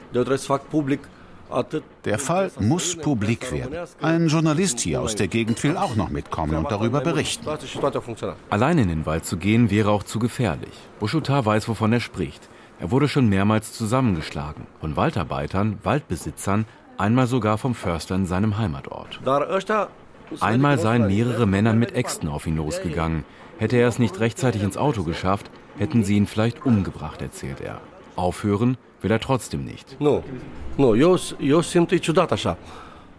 [2.06, 3.76] Der Fall muss publik werden.
[4.02, 7.46] Ein Journalist hier aus der Gegend will auch noch mitkommen und darüber berichten.
[8.50, 10.74] Allein in den Wald zu gehen wäre auch zu gefährlich.
[11.00, 12.48] Boschutar weiß, wovon er spricht.
[12.80, 14.66] Er wurde schon mehrmals zusammengeschlagen.
[14.80, 16.66] Von Waldarbeitern, Waldbesitzern,
[16.98, 19.20] einmal sogar vom Förster in seinem Heimatort.
[20.40, 23.26] Einmal seien mehrere Männer mit Äxten auf ihn losgegangen.
[23.58, 27.82] Hätte er es nicht rechtzeitig ins Auto geschafft, hätten sie ihn vielleicht umgebracht, erzählt er.
[28.16, 29.98] Aufhören will er trotzdem nicht.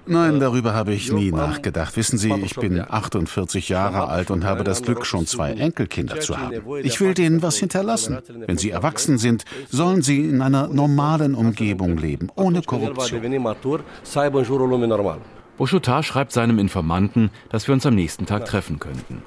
[0.05, 1.97] Nein, darüber habe ich nie nachgedacht.
[1.97, 6.39] Wissen Sie, ich bin 48 Jahre alt und habe das Glück, schon zwei Enkelkinder zu
[6.39, 6.61] haben.
[6.83, 8.19] Ich will denen was hinterlassen.
[8.47, 13.23] Wenn sie erwachsen sind, sollen sie in einer normalen Umgebung leben, ohne Korruption.
[15.59, 19.23] Boschutar schreibt seinem Informanten, dass wir uns am nächsten Tag treffen könnten.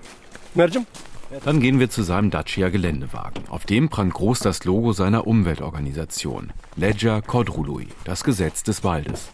[1.43, 3.43] Dann gehen wir zu seinem Dacia-Geländewagen.
[3.49, 6.51] Auf dem prangt groß das Logo seiner Umweltorganisation.
[6.75, 9.29] Ledger Kodrului, das Gesetz des Waldes.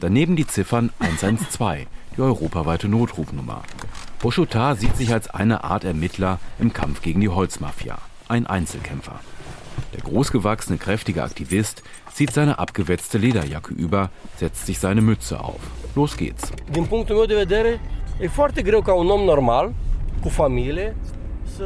[0.00, 3.62] Daneben die Ziffern 112, die europaweite Notrufnummer.
[4.20, 7.98] Boschutar sieht sich als eine Art Ermittler im Kampf gegen die Holzmafia.
[8.28, 9.20] Ein Einzelkämpfer.
[9.96, 11.82] Der großgewachsene, kräftige Aktivist
[12.12, 15.60] zieht seine abgewetzte Lederjacke über, setzt sich seine Mütze auf.
[15.94, 16.52] Los geht's.
[16.74, 17.78] Din punctul meu de
[18.20, 18.28] e
[19.24, 19.74] normal,
[20.28, 20.94] familie,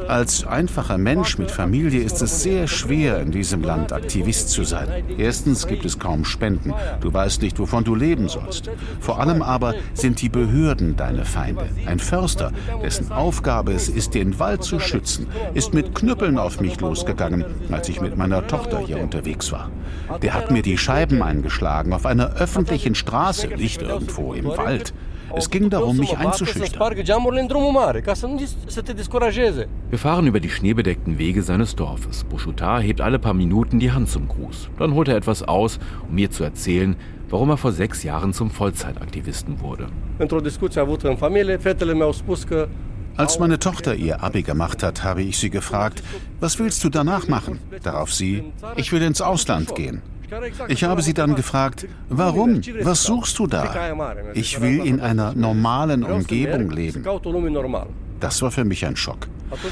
[0.08, 4.88] als einfacher Mensch mit Familie ist es sehr schwer, in diesem Land Aktivist zu sein.
[5.18, 6.72] Erstens gibt es kaum Spenden.
[7.00, 8.70] Du weißt nicht, wovon du leben sollst.
[9.00, 11.68] Vor allem aber sind die Behörden deine Feinde.
[11.86, 16.80] Ein Förster, dessen Aufgabe es ist, den Wald zu schützen, ist mit Knüppeln auf mich
[16.80, 19.70] losgegangen, als ich mit meiner Tochter hier unterwegs war.
[20.22, 24.92] Der hat mir die Scheiben eingeschlagen auf einer öffentlichen Straße, nicht irgendwo im Wald.
[25.34, 26.80] Es ging darum, mich einzuschüchtern.
[29.90, 32.24] Wir fahren über die schneebedeckten Wege seines Dorfes.
[32.24, 34.70] Buschutar hebt alle paar Minuten die Hand zum Gruß.
[34.78, 36.96] Dann holt er etwas aus, um mir zu erzählen,
[37.28, 39.88] warum er vor sechs Jahren zum Vollzeitaktivisten wurde.
[43.16, 46.02] Als meine Tochter ihr Abi gemacht hat, habe ich sie gefragt,
[46.40, 47.58] was willst du danach machen?
[47.82, 48.44] Darauf sie,
[48.76, 50.02] ich will ins Ausland gehen.
[50.68, 52.60] Ich habe sie dann gefragt, warum?
[52.82, 53.92] Was suchst du da?
[54.34, 57.04] Ich will in einer normalen Umgebung leben.
[58.20, 59.28] Das war für mich ein Schock.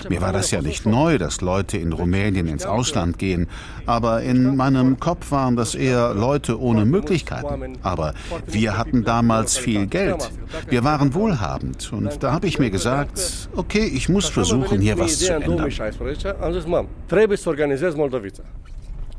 [0.08, 3.46] Mir war das ja nicht neu, dass Leute in Rumänien ins Ausland gehen,
[3.86, 7.78] aber in meinem Kopf waren das eher Leute ohne Möglichkeiten.
[7.82, 8.14] Aber
[8.46, 10.30] wir hatten damals viel Geld.
[10.68, 15.18] Wir waren wohlhabend und da habe ich mir gesagt, okay, ich muss versuchen, hier was
[15.18, 15.70] zu ändern.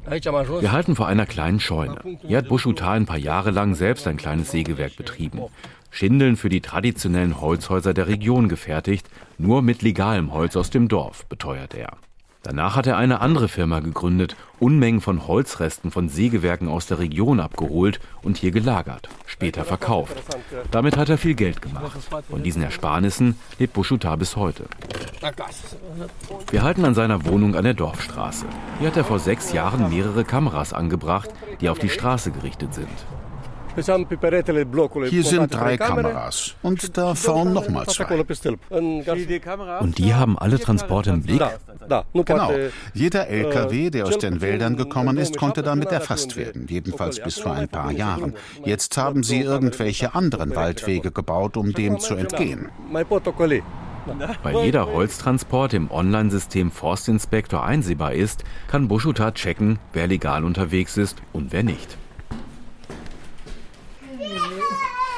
[0.09, 1.99] Wir halten vor einer kleinen Scheune.
[2.25, 5.41] Hier hat Buschutar ein paar Jahre lang selbst ein kleines Sägewerk betrieben.
[5.91, 11.25] Schindeln für die traditionellen Holzhäuser der Region gefertigt, nur mit legalem Holz aus dem Dorf,
[11.25, 11.97] beteuert er.
[12.41, 17.41] Danach hat er eine andere Firma gegründet, Unmengen von Holzresten von Sägewerken aus der Region
[17.41, 20.15] abgeholt und hier gelagert, später verkauft.
[20.71, 21.97] Damit hat er viel Geld gemacht.
[22.29, 24.65] Von diesen Ersparnissen lebt Buschutar bis heute.
[26.49, 28.45] Wir halten an seiner Wohnung an der Dorfstraße.
[28.79, 32.87] Hier hat er vor sechs Jahren mehrere Kameras angebracht, die auf die Straße gerichtet sind.
[35.09, 38.05] Hier sind drei Kameras und da vorn nochmal zwei.
[39.79, 41.41] Und die haben alle Transporte im Blick?
[42.13, 42.51] Genau.
[42.93, 47.53] Jeder LKW, der aus den Wäldern gekommen ist, konnte damit erfasst werden, jedenfalls bis vor
[47.53, 48.35] ein paar Jahren.
[48.65, 52.69] Jetzt haben sie irgendwelche anderen Waldwege gebaut, um dem zu entgehen.
[54.43, 61.21] Weil jeder Holztransport im Online-System Forstinspektor einsehbar ist, kann Buschuta checken, wer legal unterwegs ist
[61.33, 61.97] und wer nicht.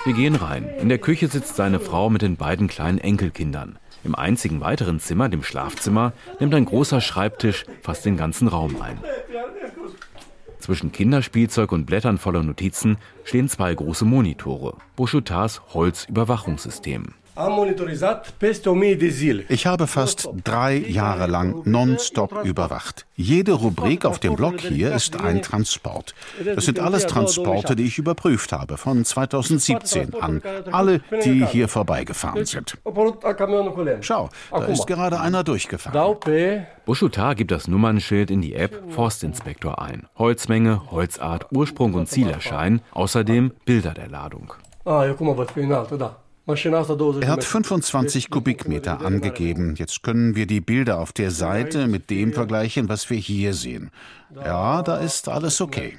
[0.03, 0.67] Wir gehen rein.
[0.79, 3.77] In der Küche sitzt seine Frau mit den beiden kleinen Enkelkindern.
[4.03, 8.97] Im einzigen weiteren Zimmer, dem Schlafzimmer, nimmt ein großer Schreibtisch fast den ganzen Raum ein.
[10.57, 14.77] Zwischen Kinderspielzeug und Blättern voller Notizen stehen zwei große Monitore.
[14.95, 17.13] Buschutars Holzüberwachungssystem.
[19.49, 23.05] Ich habe fast drei Jahre lang nonstop überwacht.
[23.15, 26.13] Jede Rubrik auf dem Blog hier ist ein Transport.
[26.43, 30.41] Das sind alles Transporte, die ich überprüft habe, von 2017 an.
[30.71, 32.77] Alle, die hier vorbeigefahren sind.
[34.01, 36.17] Schau, da ist gerade einer durchgefahren.
[36.85, 40.07] Buschutar gibt das Nummernschild in die App Forstinspektor ein.
[40.17, 44.53] Holzmenge, Holzart, Ursprung und Zielerschein, außerdem Bilder der Ladung.
[44.83, 45.05] Ah,
[46.47, 49.75] er hat 25 Kubikmeter angegeben.
[49.75, 53.91] Jetzt können wir die Bilder auf der Seite mit dem vergleichen, was wir hier sehen.
[54.35, 55.97] Ja, da ist alles okay.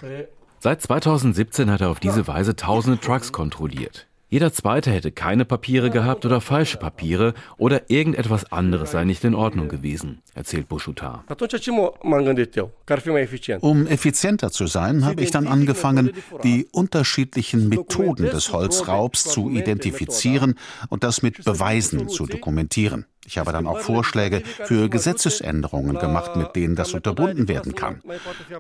[0.58, 4.06] Seit 2017 hat er auf diese Weise tausende Trucks kontrolliert.
[4.32, 9.34] Jeder zweite hätte keine Papiere gehabt oder falsche Papiere oder irgendetwas anderes sei nicht in
[9.34, 11.26] Ordnung gewesen, erzählt Bouchoutar.
[13.60, 16.12] Um effizienter zu sein, habe ich dann angefangen,
[16.44, 20.54] die unterschiedlichen Methoden des Holzraubs zu identifizieren
[20.88, 23.04] und das mit Beweisen zu dokumentieren.
[23.26, 28.00] Ich habe dann auch Vorschläge für Gesetzesänderungen gemacht, mit denen das unterbunden werden kann.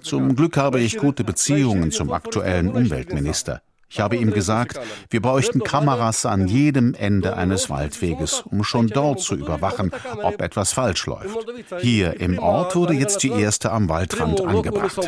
[0.02, 3.62] Zum Glück habe ich gute Beziehungen zum aktuellen Umweltminister.
[3.92, 9.20] Ich habe ihm gesagt, wir bräuchten Kameras an jedem Ende eines Waldweges, um schon dort
[9.20, 11.46] zu überwachen, ob etwas falsch läuft.
[11.80, 14.98] Hier im Ort wurde jetzt die erste am Waldrand angebracht.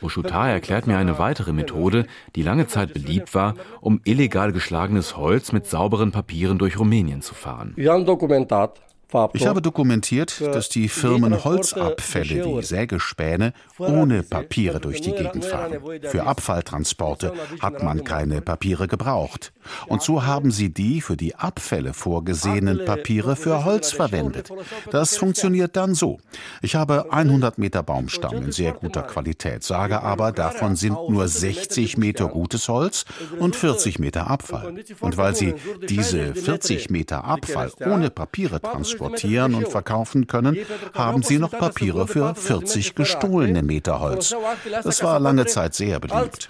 [0.00, 5.52] Bouchoutar erklärt mir eine weitere Methode, die lange Zeit beliebt war, um illegal geschlagenes Holz
[5.52, 7.74] mit sauberen Papieren durch Rumänien zu fahren.
[9.34, 15.78] Ich habe dokumentiert, dass die Firmen Holzabfälle wie Sägespäne ohne Papiere durch die Gegend fahren.
[16.02, 19.52] Für Abfalltransporte hat man keine Papiere gebraucht.
[19.86, 24.50] Und so haben sie die für die Abfälle vorgesehenen Papiere für Holz verwendet.
[24.90, 26.18] Das funktioniert dann so.
[26.62, 31.98] Ich habe 100 Meter Baumstamm in sehr guter Qualität, sage aber, davon sind nur 60
[31.98, 33.04] Meter gutes Holz
[33.38, 34.74] und 40 Meter Abfall.
[35.00, 35.54] Und weil sie
[35.88, 40.56] diese 40 Meter Abfall ohne Papiere transportieren, exportieren und verkaufen können,
[40.94, 44.34] haben sie noch Papiere für 40 gestohlene Meter Holz.
[44.82, 46.48] Das war lange Zeit sehr beliebt.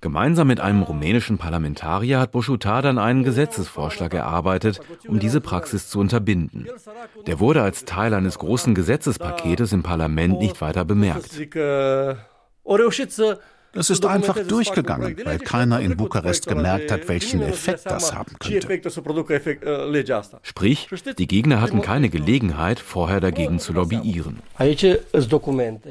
[0.00, 5.98] Gemeinsam mit einem rumänischen Parlamentarier hat Boschutar dann einen Gesetzesvorschlag erarbeitet, um diese Praxis zu
[6.00, 6.68] unterbinden.
[7.26, 11.30] Der wurde als Teil eines großen Gesetzespaketes im Parlament nicht weiter bemerkt.
[13.74, 18.80] Es ist einfach durchgegangen, weil keiner in Bukarest gemerkt hat, welchen Effekt das haben könnte.
[20.42, 24.40] Sprich, die Gegner hatten keine Gelegenheit, vorher dagegen zu lobbyieren.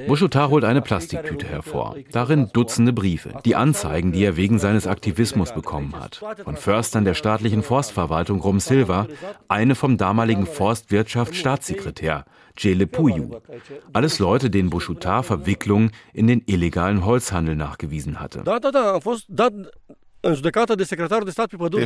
[0.08, 1.96] Buschutar holt eine Plastiktüte hervor.
[2.12, 6.22] Darin Dutzende Briefe, die Anzeigen, die er wegen seines Aktivismus bekommen hat.
[6.44, 9.08] Von Förstern der staatlichen Forstverwaltung Rom Silva,
[9.48, 12.26] eine vom damaligen Forstwirtschaftsstaatssekretär,
[12.58, 13.42] Jele Puyu.
[13.94, 18.44] Alles Leute, denen Bouchoutar Verwicklung in den illegalen Holzhandel nachgewiesen hatte.
[20.24, 20.38] Der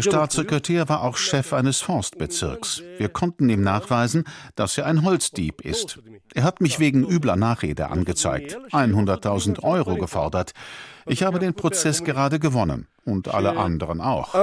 [0.02, 2.84] Staatssekretär war auch Chef eines Forstbezirks.
[2.98, 4.26] Wir konnten ihm nachweisen,
[4.56, 6.00] dass er ein Holzdieb ist.
[6.34, 10.52] Er hat mich wegen übler Nachrede angezeigt, 100.000 Euro gefordert.
[11.06, 14.36] Ich habe den Prozess gerade gewonnen und alle anderen auch.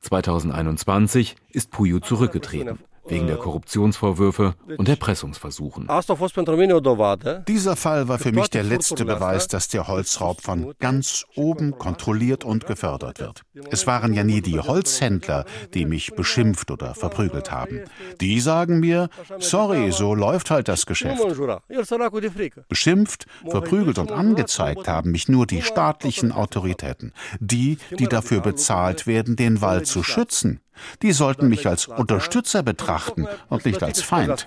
[0.00, 5.88] 2021 ist Puyu zurückgetreten wegen der Korruptionsvorwürfe und Erpressungsversuchen.
[7.48, 12.44] Dieser Fall war für mich der letzte Beweis, dass der Holzraub von ganz oben kontrolliert
[12.44, 13.42] und gefördert wird.
[13.70, 17.82] Es waren ja nie die Holzhändler, die mich beschimpft oder verprügelt haben.
[18.20, 21.22] Die sagen mir, sorry, so läuft halt das Geschäft.
[22.68, 29.36] Beschimpft, verprügelt und angezeigt haben mich nur die staatlichen Autoritäten, die, die dafür bezahlt werden,
[29.36, 30.60] den Wald zu schützen.
[31.02, 34.46] Die sollten mich als Unterstützer betrachten und nicht als Feind.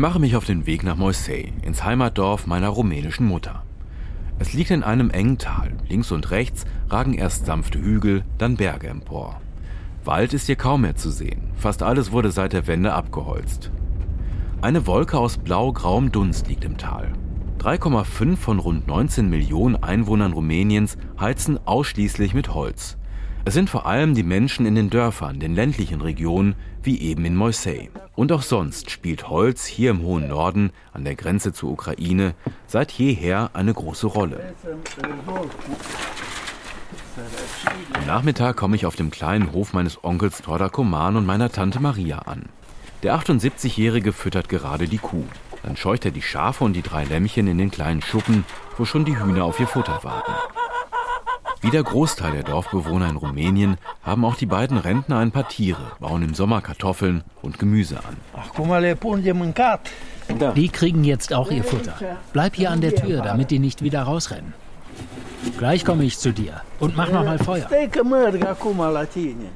[0.00, 3.62] Mache mich auf den Weg nach Moisei, ins Heimatdorf meiner rumänischen Mutter.
[4.38, 5.72] Es liegt in einem engen Tal.
[5.88, 9.40] Links und rechts ragen erst sanfte Hügel, dann Berge empor.
[10.02, 11.50] Wald ist hier kaum mehr zu sehen.
[11.56, 13.70] Fast alles wurde seit der Wende abgeholzt.
[14.62, 17.12] Eine Wolke aus blau-grauem Dunst liegt im Tal.
[17.58, 22.96] 3,5 von rund 19 Millionen Einwohnern Rumäniens heizen ausschließlich mit Holz.
[23.50, 27.34] Es sind vor allem die Menschen in den Dörfern, den ländlichen Regionen, wie eben in
[27.34, 27.90] Moisei.
[28.14, 32.34] Und auch sonst spielt Holz hier im hohen Norden, an der Grenze zur Ukraine,
[32.68, 34.54] seit jeher eine große Rolle.
[37.92, 41.80] Am Nachmittag komme ich auf dem kleinen Hof meines Onkels Torda Koman und meiner Tante
[41.80, 42.44] Maria an.
[43.02, 45.24] Der 78-Jährige füttert gerade die Kuh.
[45.64, 48.44] Dann scheucht er die Schafe und die drei Lämmchen in den kleinen Schuppen,
[48.78, 50.59] wo schon die Hühner auf ihr Futter warten.
[51.62, 55.92] Wie der Großteil der Dorfbewohner in Rumänien haben auch die beiden Rentner ein paar Tiere,
[56.00, 58.16] bauen im Sommer Kartoffeln und Gemüse an.
[60.54, 61.94] Die kriegen jetzt auch ihr Futter.
[62.32, 64.54] Bleib hier an der Tür, damit die nicht wieder rausrennen.
[65.58, 67.68] Gleich komme ich zu dir und mach noch mal Feuer.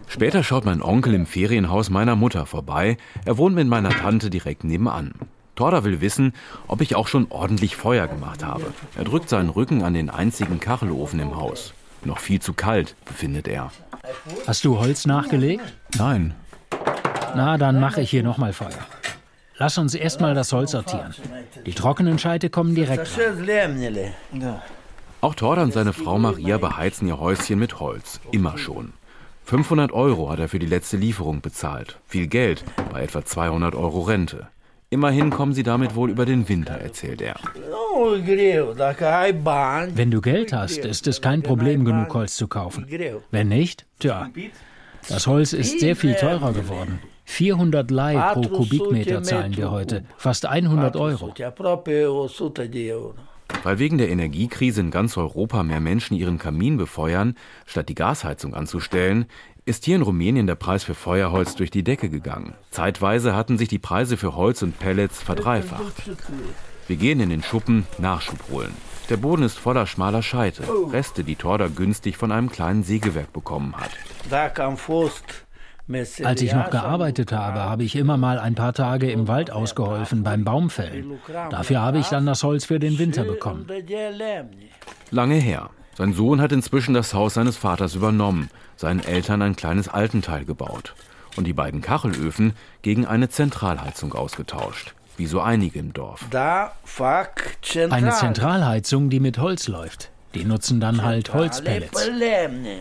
[0.08, 2.98] Später schaut mein Onkel im Ferienhaus meiner Mutter vorbei.
[3.24, 5.12] Er wohnt mit meiner Tante direkt nebenan.
[5.54, 6.34] Torda will wissen,
[6.66, 8.72] ob ich auch schon ordentlich Feuer gemacht habe.
[8.96, 11.72] Er drückt seinen Rücken an den einzigen Kachelofen im Haus.
[12.04, 13.70] Noch viel zu kalt, befindet er.
[14.46, 15.64] Hast du Holz nachgelegt?
[15.96, 16.34] Nein.
[17.34, 18.86] Na, dann mache ich hier noch mal Feuer.
[19.56, 21.14] Lass uns erstmal das Holz sortieren.
[21.64, 24.60] Die trockenen Scheite kommen direkt rein.
[25.20, 28.20] Auch Torda und seine Frau Maria beheizen ihr Häuschen mit Holz.
[28.32, 28.92] Immer schon.
[29.44, 31.98] 500 Euro hat er für die letzte Lieferung bezahlt.
[32.06, 34.48] Viel Geld bei etwa 200 Euro Rente.
[34.90, 37.34] Immerhin kommen sie damit wohl über den Winter, erzählt er.
[39.94, 42.86] Wenn du Geld hast, ist es kein Problem, genug Holz zu kaufen.
[43.30, 44.30] Wenn nicht, tja,
[45.08, 47.00] das Holz ist sehr viel teurer geworden.
[47.24, 51.32] 400 Lei pro Kubikmeter zahlen wir heute, fast 100 Euro.
[53.62, 57.34] Weil wegen der Energiekrise in ganz Europa mehr Menschen ihren Kamin befeuern,
[57.66, 59.26] statt die Gasheizung anzustellen,
[59.66, 62.54] ist hier in Rumänien der Preis für Feuerholz durch die Decke gegangen.
[62.70, 66.10] Zeitweise hatten sich die Preise für Holz und Pellets verdreifacht.
[66.86, 68.74] Wir gehen in den Schuppen Nachschub holen.
[69.08, 73.74] Der Boden ist voller schmaler Scheite, Reste, die Torda günstig von einem kleinen Sägewerk bekommen
[73.76, 73.90] hat.
[76.24, 80.22] Als ich noch gearbeitet habe, habe ich immer mal ein paar Tage im Wald ausgeholfen
[80.22, 81.18] beim Baumfällen.
[81.50, 83.66] Dafür habe ich dann das Holz für den Winter bekommen.
[85.10, 85.70] Lange her.
[85.96, 90.94] Sein Sohn hat inzwischen das Haus seines Vaters übernommen, seinen Eltern ein kleines Altenteil gebaut
[91.36, 96.26] und die beiden Kachelöfen gegen eine Zentralheizung ausgetauscht, wie so einige im Dorf.
[97.90, 100.10] Eine Zentralheizung, die mit Holz läuft.
[100.34, 102.08] Die nutzen dann halt Holzpellets.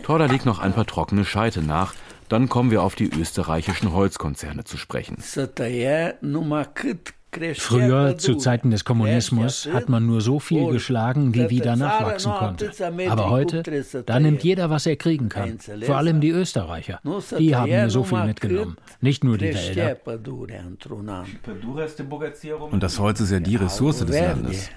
[0.02, 1.94] Torda legt noch ein paar trockene Scheite nach,
[2.28, 5.16] dann kommen wir auf die österreichischen Holzkonzerne zu sprechen.
[7.56, 12.70] Früher, zu Zeiten des Kommunismus, hat man nur so viel geschlagen, wie wieder nachwachsen konnte.
[13.08, 13.62] Aber heute,
[14.06, 15.58] da nimmt jeder, was er kriegen kann.
[15.82, 17.00] Vor allem die Österreicher.
[17.38, 18.76] Die haben nur so viel mitgenommen.
[19.00, 19.96] Nicht nur die Wälder.
[22.70, 24.70] Und das Holz ist ja die Ressource des Landes.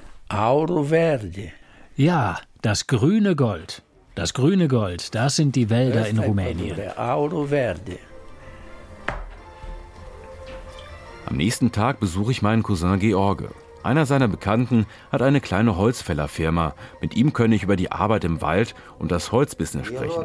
[1.96, 3.84] Ja, das grüne Gold.
[4.16, 6.76] Das grüne Gold, das sind die Wälder in Rumänien.
[11.28, 13.50] Am nächsten Tag besuche ich meinen Cousin George.
[13.84, 16.74] Einer seiner Bekannten hat eine kleine Holzfällerfirma.
[17.02, 20.24] Mit ihm könne ich über die Arbeit im Wald und das Holzbusiness sprechen.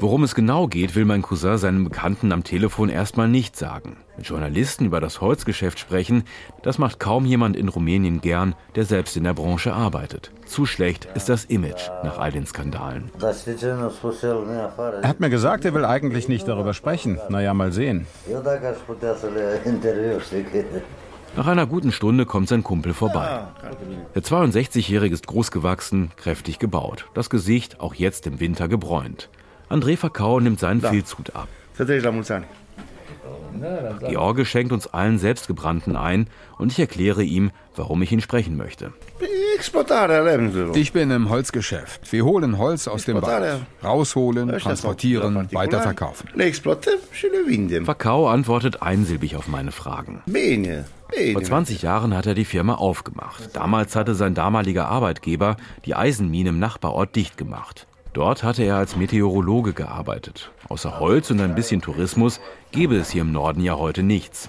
[0.00, 3.96] Worum es genau geht, will mein Cousin seinen Bekannten am Telefon erstmal nicht sagen.
[4.18, 6.24] Mit Journalisten über das Holzgeschäft sprechen,
[6.62, 10.30] das macht kaum jemand in Rumänien gern, der selbst in der Branche arbeitet.
[10.52, 13.10] Zu schlecht ist das Image nach all den Skandalen.
[13.18, 17.18] Er hat mir gesagt, er will eigentlich nicht darüber sprechen.
[17.30, 18.06] Naja, mal sehen.
[21.34, 23.46] Nach einer guten Stunde kommt sein Kumpel vorbei.
[24.14, 27.06] Der 62-Jährige ist großgewachsen, kräftig gebaut.
[27.14, 29.30] Das Gesicht auch jetzt im Winter gebräunt.
[29.70, 31.48] André Verkau nimmt seinen Filzhut ab.
[34.06, 36.26] George schenkt uns allen selbstgebrannten ein
[36.58, 38.92] und ich erkläre ihm, warum ich ihn sprechen möchte.
[40.74, 42.12] Ich bin im Holzgeschäft.
[42.12, 43.60] Wir holen Holz aus dem Wald.
[43.84, 46.28] Rausholen, transportieren, weiterverkaufen.
[47.84, 50.22] Verkau antwortet einsilbig auf meine Fragen.
[51.34, 53.50] Vor 20 Jahren hat er die Firma aufgemacht.
[53.54, 57.86] Damals hatte sein damaliger Arbeitgeber die Eisenmine im Nachbarort dicht gemacht.
[58.14, 60.50] Dort hatte er als Meteorologe gearbeitet.
[60.68, 62.40] Außer Holz und ein bisschen Tourismus
[62.72, 64.48] gäbe es hier im Norden ja heute nichts.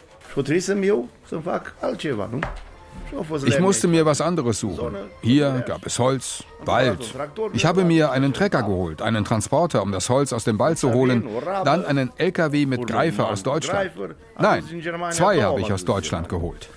[3.45, 4.95] Ich musste mir was anderes suchen.
[5.21, 7.13] Hier gab es Holz, Wald.
[7.53, 10.93] Ich habe mir einen Trecker geholt, einen Transporter, um das Holz aus dem Wald zu
[10.93, 11.27] holen,
[11.63, 13.91] dann einen LKW mit Greifer aus Deutschland.
[14.39, 14.63] Nein,
[15.11, 16.69] zwei habe ich aus Deutschland geholt.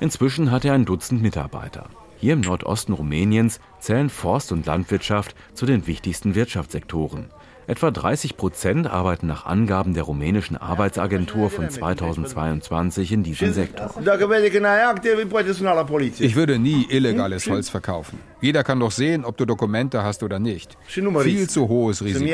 [0.00, 1.86] Inzwischen hat er ein Dutzend Mitarbeiter.
[2.18, 7.30] Hier im Nordosten Rumäniens zählen Forst und Landwirtschaft zu den wichtigsten Wirtschaftssektoren.
[7.66, 13.90] Etwa 30 Prozent arbeiten nach Angaben der rumänischen Arbeitsagentur von 2022 in diesem Sektor.
[16.20, 18.18] Ich würde nie illegales Holz verkaufen.
[18.42, 20.76] Jeder kann doch sehen, ob du Dokumente hast oder nicht.
[21.24, 22.24] Viel zu hohes Risiko.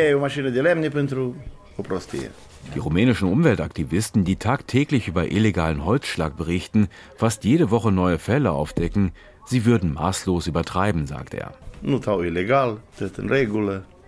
[2.74, 9.12] Die rumänischen Umweltaktivisten, die tagtäglich über illegalen Holzschlag berichten, fast jede Woche neue Fälle aufdecken,
[9.46, 11.52] sie würden maßlos übertreiben, sagt er.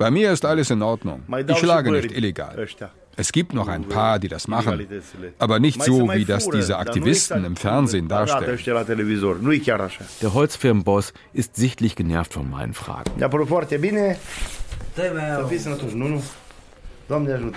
[0.02, 1.22] Bei mir ist alles in Ordnung.
[1.46, 2.66] Ich schlage nicht illegal.
[3.14, 4.84] Es gibt noch ein paar, die das machen,
[5.38, 8.58] aber nicht so, wie das diese Aktivisten im Fernsehen darstellen.
[10.20, 13.12] Der Holzfirmenboss ist sichtlich genervt von meinen Fragen.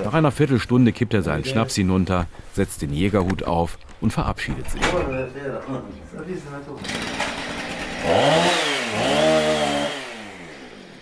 [0.03, 4.81] Nach einer Viertelstunde kippt er seinen Schnaps hinunter, setzt den Jägerhut auf und verabschiedet sich.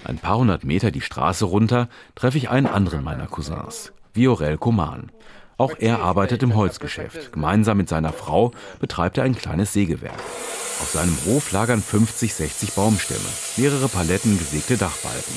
[0.06, 5.12] Ein paar hundert Meter die Straße runter treffe ich einen anderen meiner Cousins, Viorel Coman.
[5.58, 7.32] Auch er arbeitet im Holzgeschäft.
[7.32, 10.20] Gemeinsam mit seiner Frau betreibt er ein kleines Sägewerk.
[10.82, 13.20] Auf seinem Hof lagern 50, 60 Baumstämme,
[13.56, 15.36] mehrere Paletten gesägte Dachbalken.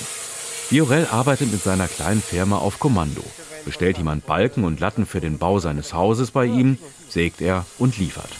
[0.71, 3.23] Viorel arbeitet mit seiner kleinen Firma auf Kommando.
[3.65, 7.99] Bestellt jemand Balken und Latten für den Bau seines Hauses bei ihm, sägt er und
[7.99, 8.31] liefert.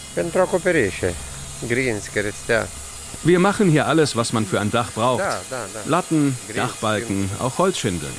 [3.25, 5.25] Wir machen hier alles, was man für ein Dach braucht.
[5.87, 8.13] Latten, Dachbalken, auch Holzschindeln.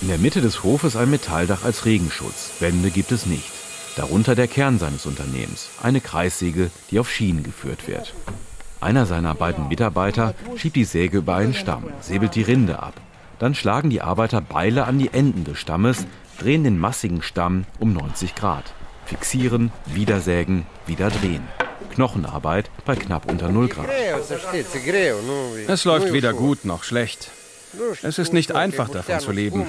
[0.00, 2.50] In der Mitte des Hofes ein Metalldach als Regenschutz.
[2.60, 3.50] Wände gibt es nicht.
[3.96, 8.12] Darunter der Kern seines Unternehmens, eine Kreissäge, die auf Schienen geführt wird.
[8.80, 12.94] Einer seiner beiden Mitarbeiter schiebt die Säge über einen Stamm, säbelt die Rinde ab.
[13.38, 16.06] Dann schlagen die Arbeiter Beile an die Enden des Stammes,
[16.38, 18.74] drehen den massigen Stamm um 90 Grad.
[19.06, 21.42] Fixieren, wieder sägen, wieder drehen.
[21.94, 23.86] Knochenarbeit bei knapp unter 0 Grad.
[25.68, 27.30] Es läuft weder gut noch schlecht.
[28.02, 29.66] Es ist nicht einfach davon zu leben.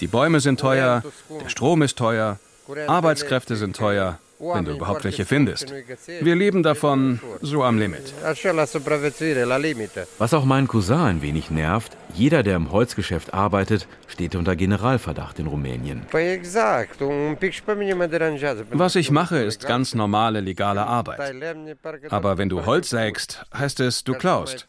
[0.00, 1.02] Die Bäume sind teuer,
[1.42, 2.38] der Strom ist teuer,
[2.86, 5.72] Arbeitskräfte sind teuer, wenn du überhaupt welche findest.
[6.20, 8.12] Wir leben davon so am Limit.
[10.18, 15.38] Was auch meinen Cousin ein wenig nervt, jeder, der im Holzgeschäft arbeitet, steht unter Generalverdacht
[15.38, 16.02] in Rumänien.
[18.72, 21.34] Was ich mache, ist ganz normale legale Arbeit.
[22.08, 24.66] Aber wenn du Holz sägst, heißt es, du klaust.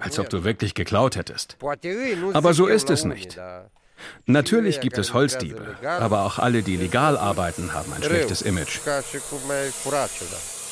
[0.00, 1.56] Als ob du wirklich geklaut hättest.
[2.32, 3.38] Aber so ist es nicht.
[4.26, 8.80] Natürlich gibt es Holzdiebe, aber auch alle, die legal arbeiten, haben ein schlechtes Image.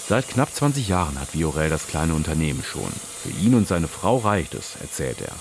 [0.09, 2.93] Seit knapp 20 Jahren hat Viorel das kleine Unternehmen schon.
[3.23, 5.33] Für ihn und seine Frau reicht es, erzählt er.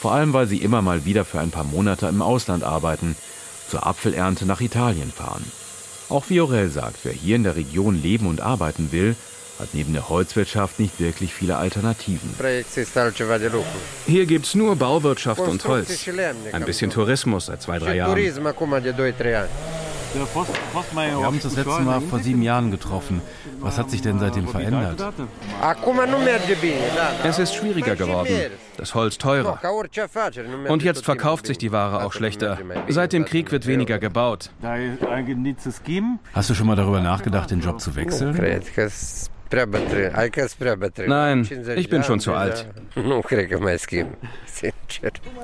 [0.00, 3.16] Vor allem, weil sie immer mal wieder für ein paar Monate im Ausland arbeiten,
[3.68, 5.44] zur Apfelernte nach Italien fahren.
[6.08, 9.14] Auch Viorel sagt, wer hier in der Region leben und arbeiten will,
[9.58, 12.34] hat neben der Holzwirtschaft nicht wirklich viele Alternativen.
[14.06, 16.08] Hier gibt es nur Bauwirtschaft und Holz.
[16.52, 18.16] Ein bisschen Tourismus seit zwei, drei Jahren.
[20.14, 23.20] Wir haben uns das letzte Mal vor sieben Jahren getroffen.
[23.60, 25.04] Was hat sich denn seitdem verändert?
[27.24, 28.28] Es ist schwieriger geworden.
[28.76, 29.60] Das Holz teurer.
[30.68, 32.58] Und jetzt verkauft sich die Ware auch schlechter.
[32.88, 34.50] Seit dem Krieg wird weniger gebaut.
[36.32, 38.34] Hast du schon mal darüber nachgedacht, den Job zu wechseln?
[41.08, 42.66] Nein, ich bin schon zu alt.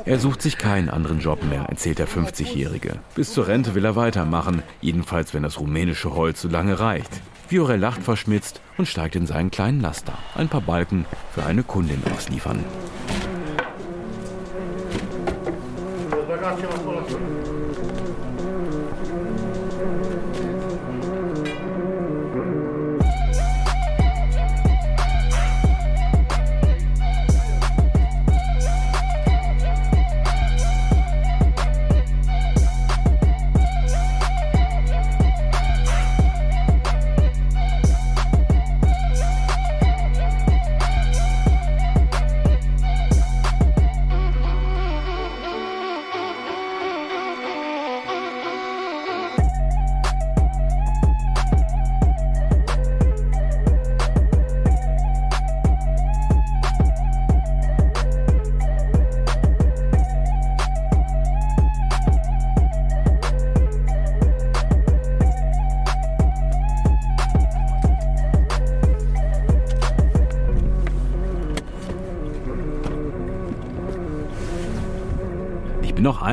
[0.04, 3.00] Er sucht sich keinen anderen Job mehr, erzählt der 50-Jährige.
[3.14, 7.10] Bis zur Rente will er weitermachen, jedenfalls wenn das rumänische Holz so lange reicht.
[7.48, 10.18] Viore lacht verschmitzt und steigt in seinen kleinen Laster.
[10.34, 12.64] Ein paar Balken für eine Kundin ausliefern.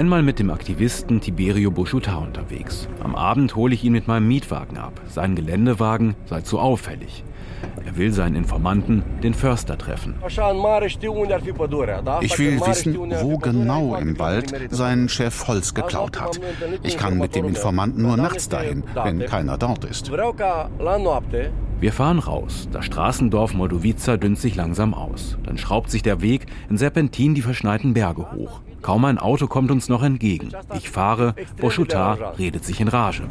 [0.02, 2.90] Einmal mit dem Aktivisten Tiberio Buschuta unterwegs.
[3.04, 5.00] Am Abend hole ich ihn mit meinem Mietwagen ab.
[5.08, 7.24] Sein Geländewagen sei zu auffällig.
[7.86, 10.16] Er will seinen Informanten, den Förster, treffen.
[10.26, 10.36] Ich
[12.40, 16.42] will wissen, wo genau im Wald sein Chef Holz geklaut hat.
[16.82, 20.12] Ich kann mit dem Informanten nur nachts dahin, wenn keiner dort ist.
[20.12, 22.68] Wir fahren raus.
[22.72, 25.38] Das Straßendorf Moldowica dünnt sich langsam aus.
[25.44, 28.62] Dann schraubt sich der Weg in Serpentin die verschneiten Berge hoch.
[28.82, 30.52] Kaum ein Auto kommt uns noch entgegen.
[30.76, 33.24] Ich fahre, Boschutar redet sich in Rage.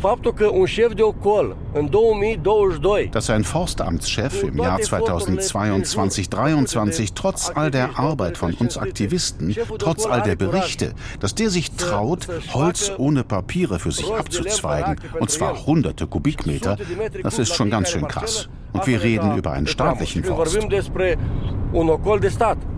[3.13, 10.23] Dass ein Forstamtschef im Jahr 2022-23 trotz all der Arbeit von uns Aktivisten, trotz all
[10.23, 16.07] der Berichte, dass der sich traut, Holz ohne Papiere für sich abzuzweigen, und zwar hunderte
[16.07, 16.77] Kubikmeter,
[17.23, 18.49] das ist schon ganz schön krass.
[18.73, 20.59] Und wir reden über einen staatlichen Forst.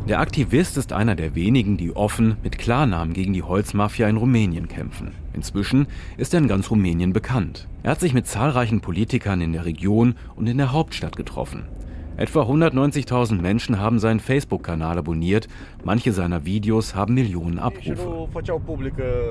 [0.08, 4.68] Der Aktivist ist einer der wenigen, die offen mit Klarnamen gegen die Holzmafia in Rumänien
[4.68, 5.12] kämpfen.
[5.32, 5.86] Inzwischen
[6.16, 7.68] ist er in ganz Rumänien bekannt.
[7.82, 11.64] Er hat sich mit zahlreichen Politikern in der Region und in der Hauptstadt getroffen.
[12.22, 15.48] Etwa 190.000 Menschen haben seinen Facebook-Kanal abonniert.
[15.82, 18.28] Manche seiner Videos haben Millionen Abrufe.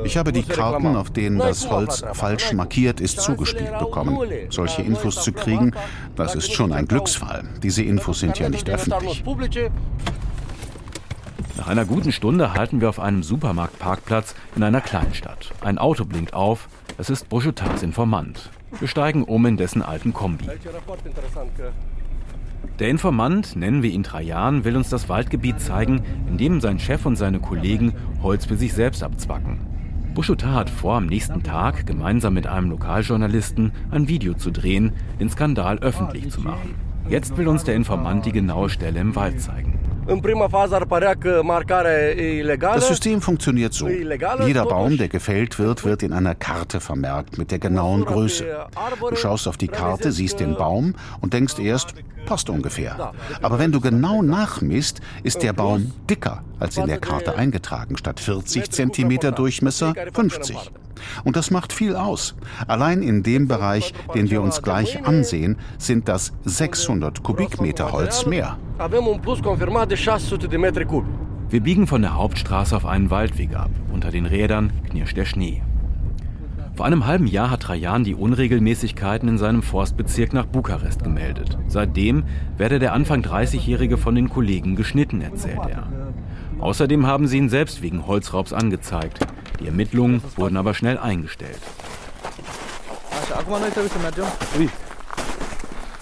[0.04, 4.20] Ich habe die Karten, auf denen das Holz falsch markiert ist, zugespielt bekommen.
[4.50, 5.72] Solche Infos zu kriegen,
[6.18, 7.46] das ist schon ein Glücksfall.
[7.64, 9.24] Diese Infos sind ja nicht öffentlich.
[11.58, 15.54] Nach einer guten Stunde halten wir auf einem Supermarktparkplatz in einer Kleinstadt.
[15.62, 16.68] Ein Auto blinkt auf.
[16.98, 18.50] Es ist Bruschetars Informant.
[18.80, 20.50] Wir steigen um in dessen alten Kombi.
[22.80, 27.06] Der Informant, nennen wir ihn Trajan, will uns das Waldgebiet zeigen, in dem sein Chef
[27.06, 27.94] und seine Kollegen
[28.24, 29.60] Holz für sich selbst abzwacken.
[30.14, 35.30] Buschutar hat vor, am nächsten Tag gemeinsam mit einem Lokaljournalisten ein Video zu drehen, den
[35.30, 36.76] Skandal öffentlich zu machen.
[37.08, 39.80] Jetzt will uns der Informant die genaue Stelle im Wald zeigen.
[42.76, 43.88] Das System funktioniert so.
[43.88, 48.68] Jeder Baum, der gefällt wird, wird in einer Karte vermerkt mit der genauen Größe.
[49.10, 51.94] Du schaust auf die Karte, siehst den Baum und denkst erst,
[52.26, 53.14] passt ungefähr.
[53.42, 57.98] Aber wenn du genau nachmisst, ist der Baum dicker als in der Karte eingetragen.
[57.98, 60.72] Statt 40 cm Durchmesser 50.
[61.24, 62.36] Und das macht viel aus.
[62.68, 68.58] Allein in dem Bereich, den wir uns gleich ansehen, sind das 600 Kubikmeter Holz mehr.
[71.50, 73.72] Wir biegen von der Hauptstraße auf einen Waldweg ab.
[73.92, 75.62] Unter den Rädern knirscht der Schnee.
[76.76, 81.58] Vor einem halben Jahr hat Trajan die Unregelmäßigkeiten in seinem Forstbezirk nach Bukarest gemeldet.
[81.68, 82.24] Seitdem
[82.58, 85.88] werde der Anfang 30-Jährige von den Kollegen geschnitten, erzählt er.
[86.60, 89.20] Außerdem haben sie ihn selbst wegen Holzraubs angezeigt.
[89.62, 91.60] Die Ermittlungen wurden aber schnell eingestellt.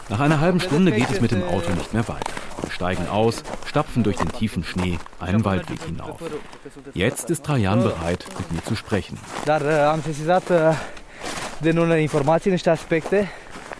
[0.09, 2.31] Nach einer halben Stunde geht es mit dem Auto nicht mehr weiter.
[2.61, 6.19] Wir steigen aus, stapfen durch den tiefen Schnee einen Waldweg hinauf.
[6.93, 9.19] Jetzt ist Trajan bereit, mit mir zu sprechen.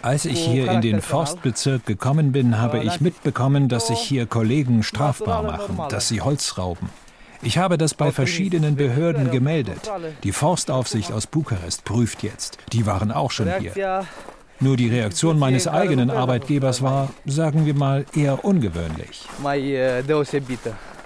[0.02, 4.82] Als ich hier in den Forstbezirk gekommen bin, habe ich mitbekommen, dass sich hier Kollegen
[4.82, 6.88] strafbar machen, dass sie Holz rauben.
[7.42, 9.90] Ich habe das bei verschiedenen Behörden gemeldet.
[10.24, 12.58] Die Forstaufsicht aus Bukarest prüft jetzt.
[12.72, 14.04] Die waren auch schon hier.
[14.62, 19.26] Nur die Reaktion meines eigenen Arbeitgebers war, sagen wir mal, eher ungewöhnlich.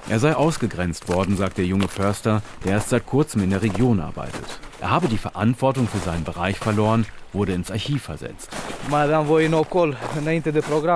[0.08, 4.00] Er sei ausgegrenzt worden, sagt der junge Förster, der erst seit kurzem in der Region
[4.00, 4.60] arbeitet.
[4.80, 8.50] Er habe die Verantwortung für seinen Bereich verloren, wurde ins Archiv versetzt.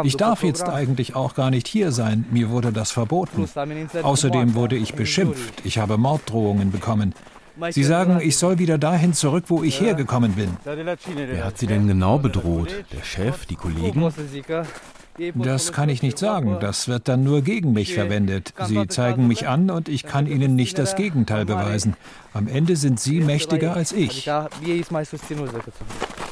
[0.05, 2.27] Ich darf jetzt eigentlich auch gar nicht hier sein.
[2.31, 3.49] Mir wurde das verboten.
[4.03, 5.65] Außerdem wurde ich beschimpft.
[5.65, 7.15] Ich habe Morddrohungen bekommen.
[7.71, 10.57] Sie sagen, ich soll wieder dahin zurück, wo ich hergekommen bin.
[10.65, 12.85] Wer hat Sie denn genau bedroht?
[12.93, 14.13] Der Chef, die Kollegen?
[15.35, 16.59] Das kann ich nicht sagen.
[16.61, 18.53] Das wird dann nur gegen mich verwendet.
[18.67, 21.97] Sie zeigen mich an und ich kann ihnen nicht das Gegenteil beweisen.
[22.33, 24.25] Am Ende sind sie mächtiger als ich.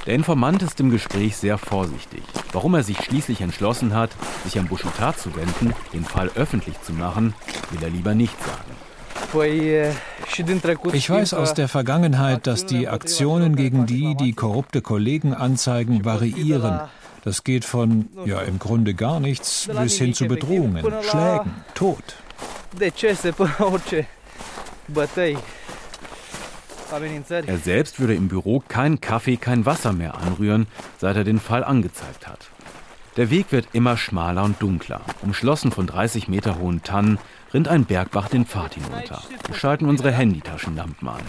[0.06, 2.22] Der Informant ist im Gespräch sehr vorsichtig.
[2.52, 4.10] Warum er sich schließlich entschlossen hat,
[4.44, 7.34] sich an Buschutar zu wenden, den Fall öffentlich zu machen,
[7.70, 8.86] will er lieber nicht sagen.
[10.92, 16.80] Ich weiß aus der Vergangenheit, dass die Aktionen gegen die, die korrupte Kollegen anzeigen, variieren.
[17.26, 22.14] Das geht von, ja, im Grunde gar nichts bis hin zu Bedrohungen, Schlägen, Tod.
[27.48, 30.68] Er selbst würde im Büro kein Kaffee, kein Wasser mehr anrühren,
[30.98, 32.46] seit er den Fall angezeigt hat.
[33.16, 35.00] Der Weg wird immer schmaler und dunkler.
[35.22, 37.18] Umschlossen von 30 Meter hohen Tannen
[37.52, 39.20] rinnt ein Bergbach den Pfad hinunter.
[39.48, 41.22] Wir schalten unsere Handytaschenlampen an.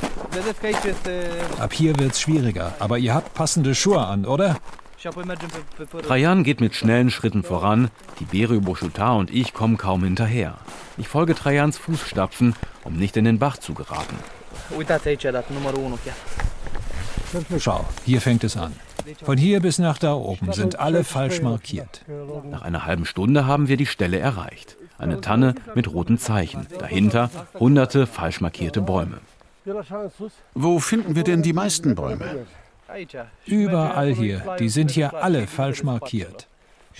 [1.57, 4.57] Ab hier wird's schwieriger, aber ihr habt passende Schuhe an, oder?
[6.03, 10.55] Trajan geht mit schnellen Schritten voran, Tiberio Boschutar und ich kommen kaum hinterher.
[10.97, 14.15] Ich folge Trajans Fußstapfen, um nicht in den Bach zu geraten.
[17.59, 18.73] Schau, hier fängt es an.
[19.23, 22.03] Von hier bis nach da oben sind alle falsch markiert.
[22.49, 24.77] Nach einer halben Stunde haben wir die Stelle erreicht.
[24.97, 26.67] Eine Tanne mit roten Zeichen.
[26.79, 29.19] Dahinter hunderte falsch markierte Bäume.
[30.53, 32.45] Wo finden wir denn die meisten Bäume?
[33.45, 34.55] Überall hier.
[34.59, 36.47] Die sind hier alle falsch markiert.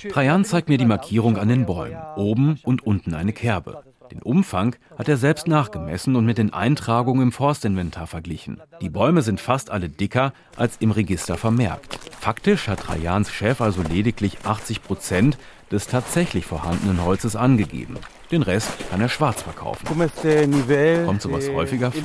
[0.10, 1.98] Trajan zeigt mir die Markierung an den Bäumen.
[2.16, 3.84] Oben und unten eine Kerbe.
[4.12, 8.62] Den Umfang hat er selbst nachgemessen und mit den Eintragungen im Forstinventar verglichen.
[8.82, 12.00] Die Bäume sind fast alle dicker als im Register vermerkt.
[12.20, 15.38] Faktisch hat Trajans Chef also lediglich 80 Prozent
[15.72, 17.98] des tatsächlich vorhandenen Holzes angegeben.
[18.32, 19.86] Den Rest kann er schwarz verkaufen.
[19.86, 22.02] Kommt sowas häufiger vor?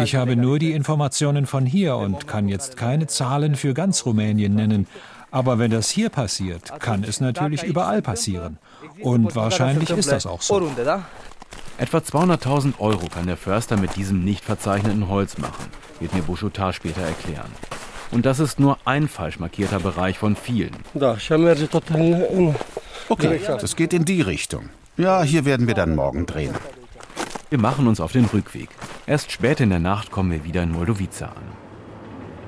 [0.00, 4.54] Ich habe nur die Informationen von hier und kann jetzt keine Zahlen für ganz Rumänien
[4.54, 4.86] nennen.
[5.30, 8.58] Aber wenn das hier passiert, kann es natürlich überall passieren.
[9.00, 10.70] Und wahrscheinlich ist das auch so.
[11.76, 15.66] Etwa 200.000 Euro kann der Förster mit diesem nicht verzeichneten Holz machen,
[15.98, 17.50] wird mir Bouchotard später erklären.
[18.12, 20.76] Und das ist nur ein falsch markierter Bereich von vielen.
[23.08, 24.70] Okay, das geht in die Richtung.
[24.96, 26.54] Ja, hier werden wir dann morgen drehen.
[27.50, 28.68] Wir machen uns auf den Rückweg.
[29.06, 31.52] Erst spät in der Nacht kommen wir wieder in Moldovica an.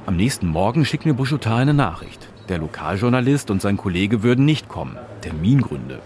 [0.06, 2.28] Am nächsten Morgen schickt mir Bouchotard eine Nachricht.
[2.48, 4.96] Der Lokaljournalist und sein Kollege würden nicht kommen.
[5.20, 5.98] Termingründe.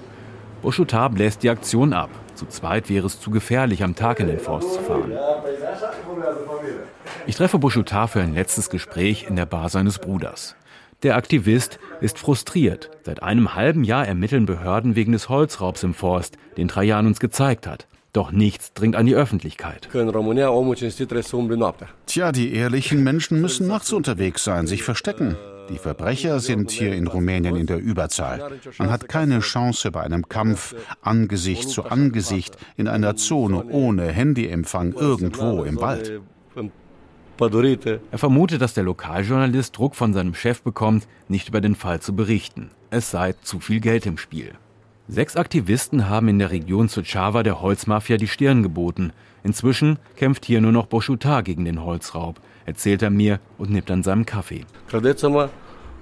[0.62, 2.10] Bouchotard bläst die Aktion ab.
[2.34, 5.12] Zu zweit wäre es zu gefährlich, am Tag in den Forst zu fahren.
[7.26, 10.56] Ich treffe Bouchotard für ein letztes Gespräch in der Bar seines Bruders.
[11.02, 12.90] Der Aktivist ist frustriert.
[13.04, 17.66] Seit einem halben Jahr ermitteln Behörden wegen des Holzraubs im Forst, den Trajan uns gezeigt
[17.66, 17.86] hat.
[18.12, 19.88] Doch nichts dringt an die Öffentlichkeit.
[22.06, 25.36] Tja, die ehrlichen Menschen müssen nachts unterwegs sein, sich verstecken.
[25.70, 28.58] Die Verbrecher sind hier in Rumänien in der Überzahl.
[28.78, 34.92] Man hat keine Chance bei einem Kampf Angesicht zu Angesicht in einer Zone ohne Handyempfang
[34.92, 36.20] irgendwo im Wald.
[37.40, 42.14] Er vermutet, dass der Lokaljournalist Druck von seinem Chef bekommt, nicht über den Fall zu
[42.14, 42.70] berichten.
[42.90, 44.52] Es sei zu viel Geld im Spiel.
[45.08, 49.12] Sechs Aktivisten haben in der Region Suceava der Holzmafia die Stirn geboten.
[49.42, 54.02] Inzwischen kämpft hier nur noch Boschutar gegen den Holzraub, erzählt er mir und nippt an
[54.02, 54.66] seinem Kaffee.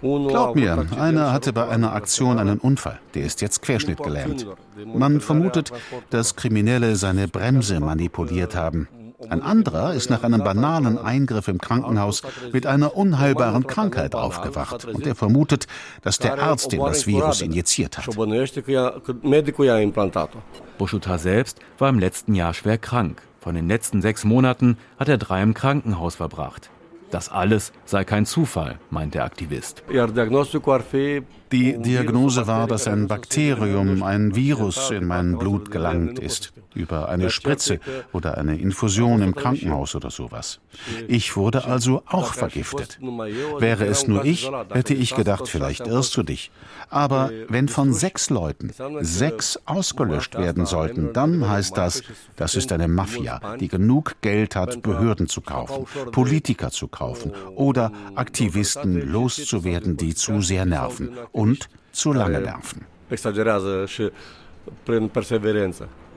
[0.01, 3.01] Glaub mir, einer hatte bei einer Aktion einen Unfall.
[3.15, 4.47] Der ist jetzt querschnittgelähmt.
[4.85, 5.73] Man vermutet,
[6.11, 8.89] dass Kriminelle seine Bremse manipuliert haben.
[9.29, 15.05] Ein anderer ist nach einem banalen Eingriff im Krankenhaus mit einer unheilbaren Krankheit aufgewacht und
[15.07, 15.67] er vermutet,
[16.03, 18.07] dass der Arzt ihm das Virus injiziert hat.
[20.79, 23.23] Boschutar selbst war im letzten Jahr schwer krank.
[23.41, 26.71] Von den letzten sechs Monaten hat er drei im Krankenhaus verbracht.
[27.11, 29.83] Das alles sei kein Zufall, meint der Aktivist.
[31.53, 36.53] Die Diagnose war, dass ein Bakterium, ein Virus in mein Blut gelangt ist.
[36.75, 37.81] Über eine Spritze
[38.13, 40.61] oder eine Infusion im Krankenhaus oder sowas.
[41.09, 42.99] Ich wurde also auch vergiftet.
[43.59, 46.51] Wäre es nur ich, hätte ich gedacht, vielleicht irrst du dich.
[46.91, 52.03] Aber wenn von sechs Leuten sechs ausgelöscht werden sollten, dann heißt das,
[52.37, 57.93] das ist eine Mafia, die genug Geld hat, Behörden zu kaufen, Politiker zu kaufen oder
[58.15, 62.85] Aktivisten loszuwerden, die zu sehr nerven und zu lange nerven.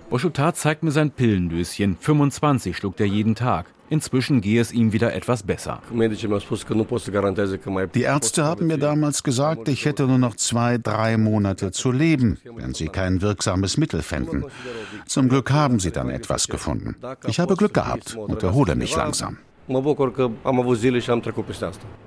[0.10, 1.96] Boschutat zeigt mir sein Pillendöschen.
[2.00, 3.68] 25 schluckt er jeden Tag.
[3.90, 5.82] Inzwischen gehe es ihm wieder etwas besser.
[7.94, 12.38] Die Ärzte haben mir damals gesagt, ich hätte nur noch zwei, drei Monate zu leben,
[12.56, 14.46] wenn sie kein wirksames Mittel fänden.
[15.06, 16.96] Zum Glück haben sie dann etwas gefunden.
[17.28, 19.38] Ich habe Glück gehabt und erhole mich langsam.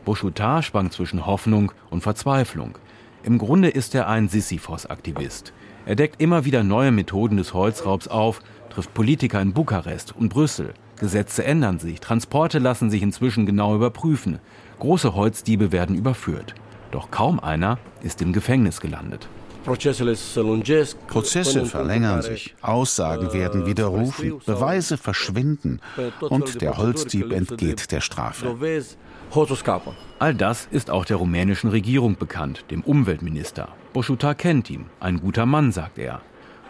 [0.04, 2.78] Boschutar schwankt zwischen Hoffnung und Verzweiflung.
[3.24, 5.54] Im Grunde ist er ein Sisyphos-Aktivist.
[5.86, 10.74] Er deckt immer wieder neue Methoden des Holzraubs auf, trifft Politiker in Bukarest und Brüssel.
[11.00, 14.40] Gesetze ändern sich, Transporte lassen sich inzwischen genau überprüfen.
[14.78, 16.54] Große Holzdiebe werden überführt.
[16.90, 19.26] Doch kaum einer ist im Gefängnis gelandet.
[19.64, 25.80] Prozesse verlängern sich, Aussagen werden widerrufen, Beweise verschwinden
[26.20, 28.54] und der Holzdieb entgeht der Strafe.
[30.20, 33.68] All das ist auch der rumänischen Regierung bekannt, dem Umweltminister.
[33.92, 36.20] Boschuta kennt ihn, ein guter Mann, sagt er.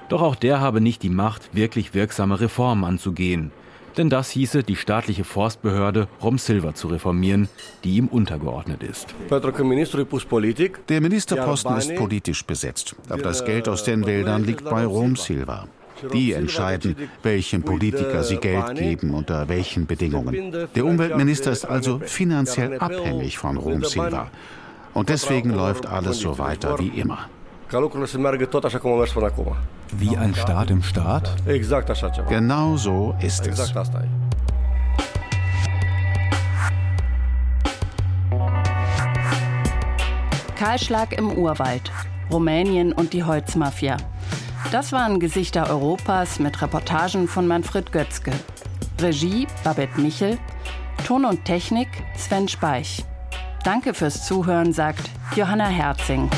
[0.09, 3.51] Doch auch der habe nicht die Macht, wirklich wirksame Reformen anzugehen.
[3.99, 7.51] Denn das hieße, die staatliche Forstbehörde Rom Silva zu reformieren,
[7.85, 9.15] die ihm untergeordnet ist.
[9.29, 15.69] Der Ministerposten ist politisch besetzt, aber das Geld aus den Wäldern liegt bei Rom Silva.
[16.13, 20.69] Die entscheiden, welchem Politiker sie Geld geben, unter welchen Bedingungen.
[20.75, 24.31] Der Umweltminister ist also finanziell abhängig von Rom Silva.
[24.93, 27.29] Und deswegen läuft alles so weiter wie immer.
[29.99, 31.35] Wie ein Staat im Staat?
[32.29, 33.73] Genau so ist es.
[40.57, 41.91] Kahlschlag im Urwald,
[42.31, 43.97] Rumänien und die Holzmafia.
[44.73, 48.33] Das waren Gesichter Europas mit Reportagen von Manfred Götzke.
[49.01, 50.39] Regie Babette Michel,
[51.07, 53.05] Ton und Technik Sven Speich.
[53.63, 56.29] Danke fürs Zuhören, sagt Johanna Herzing.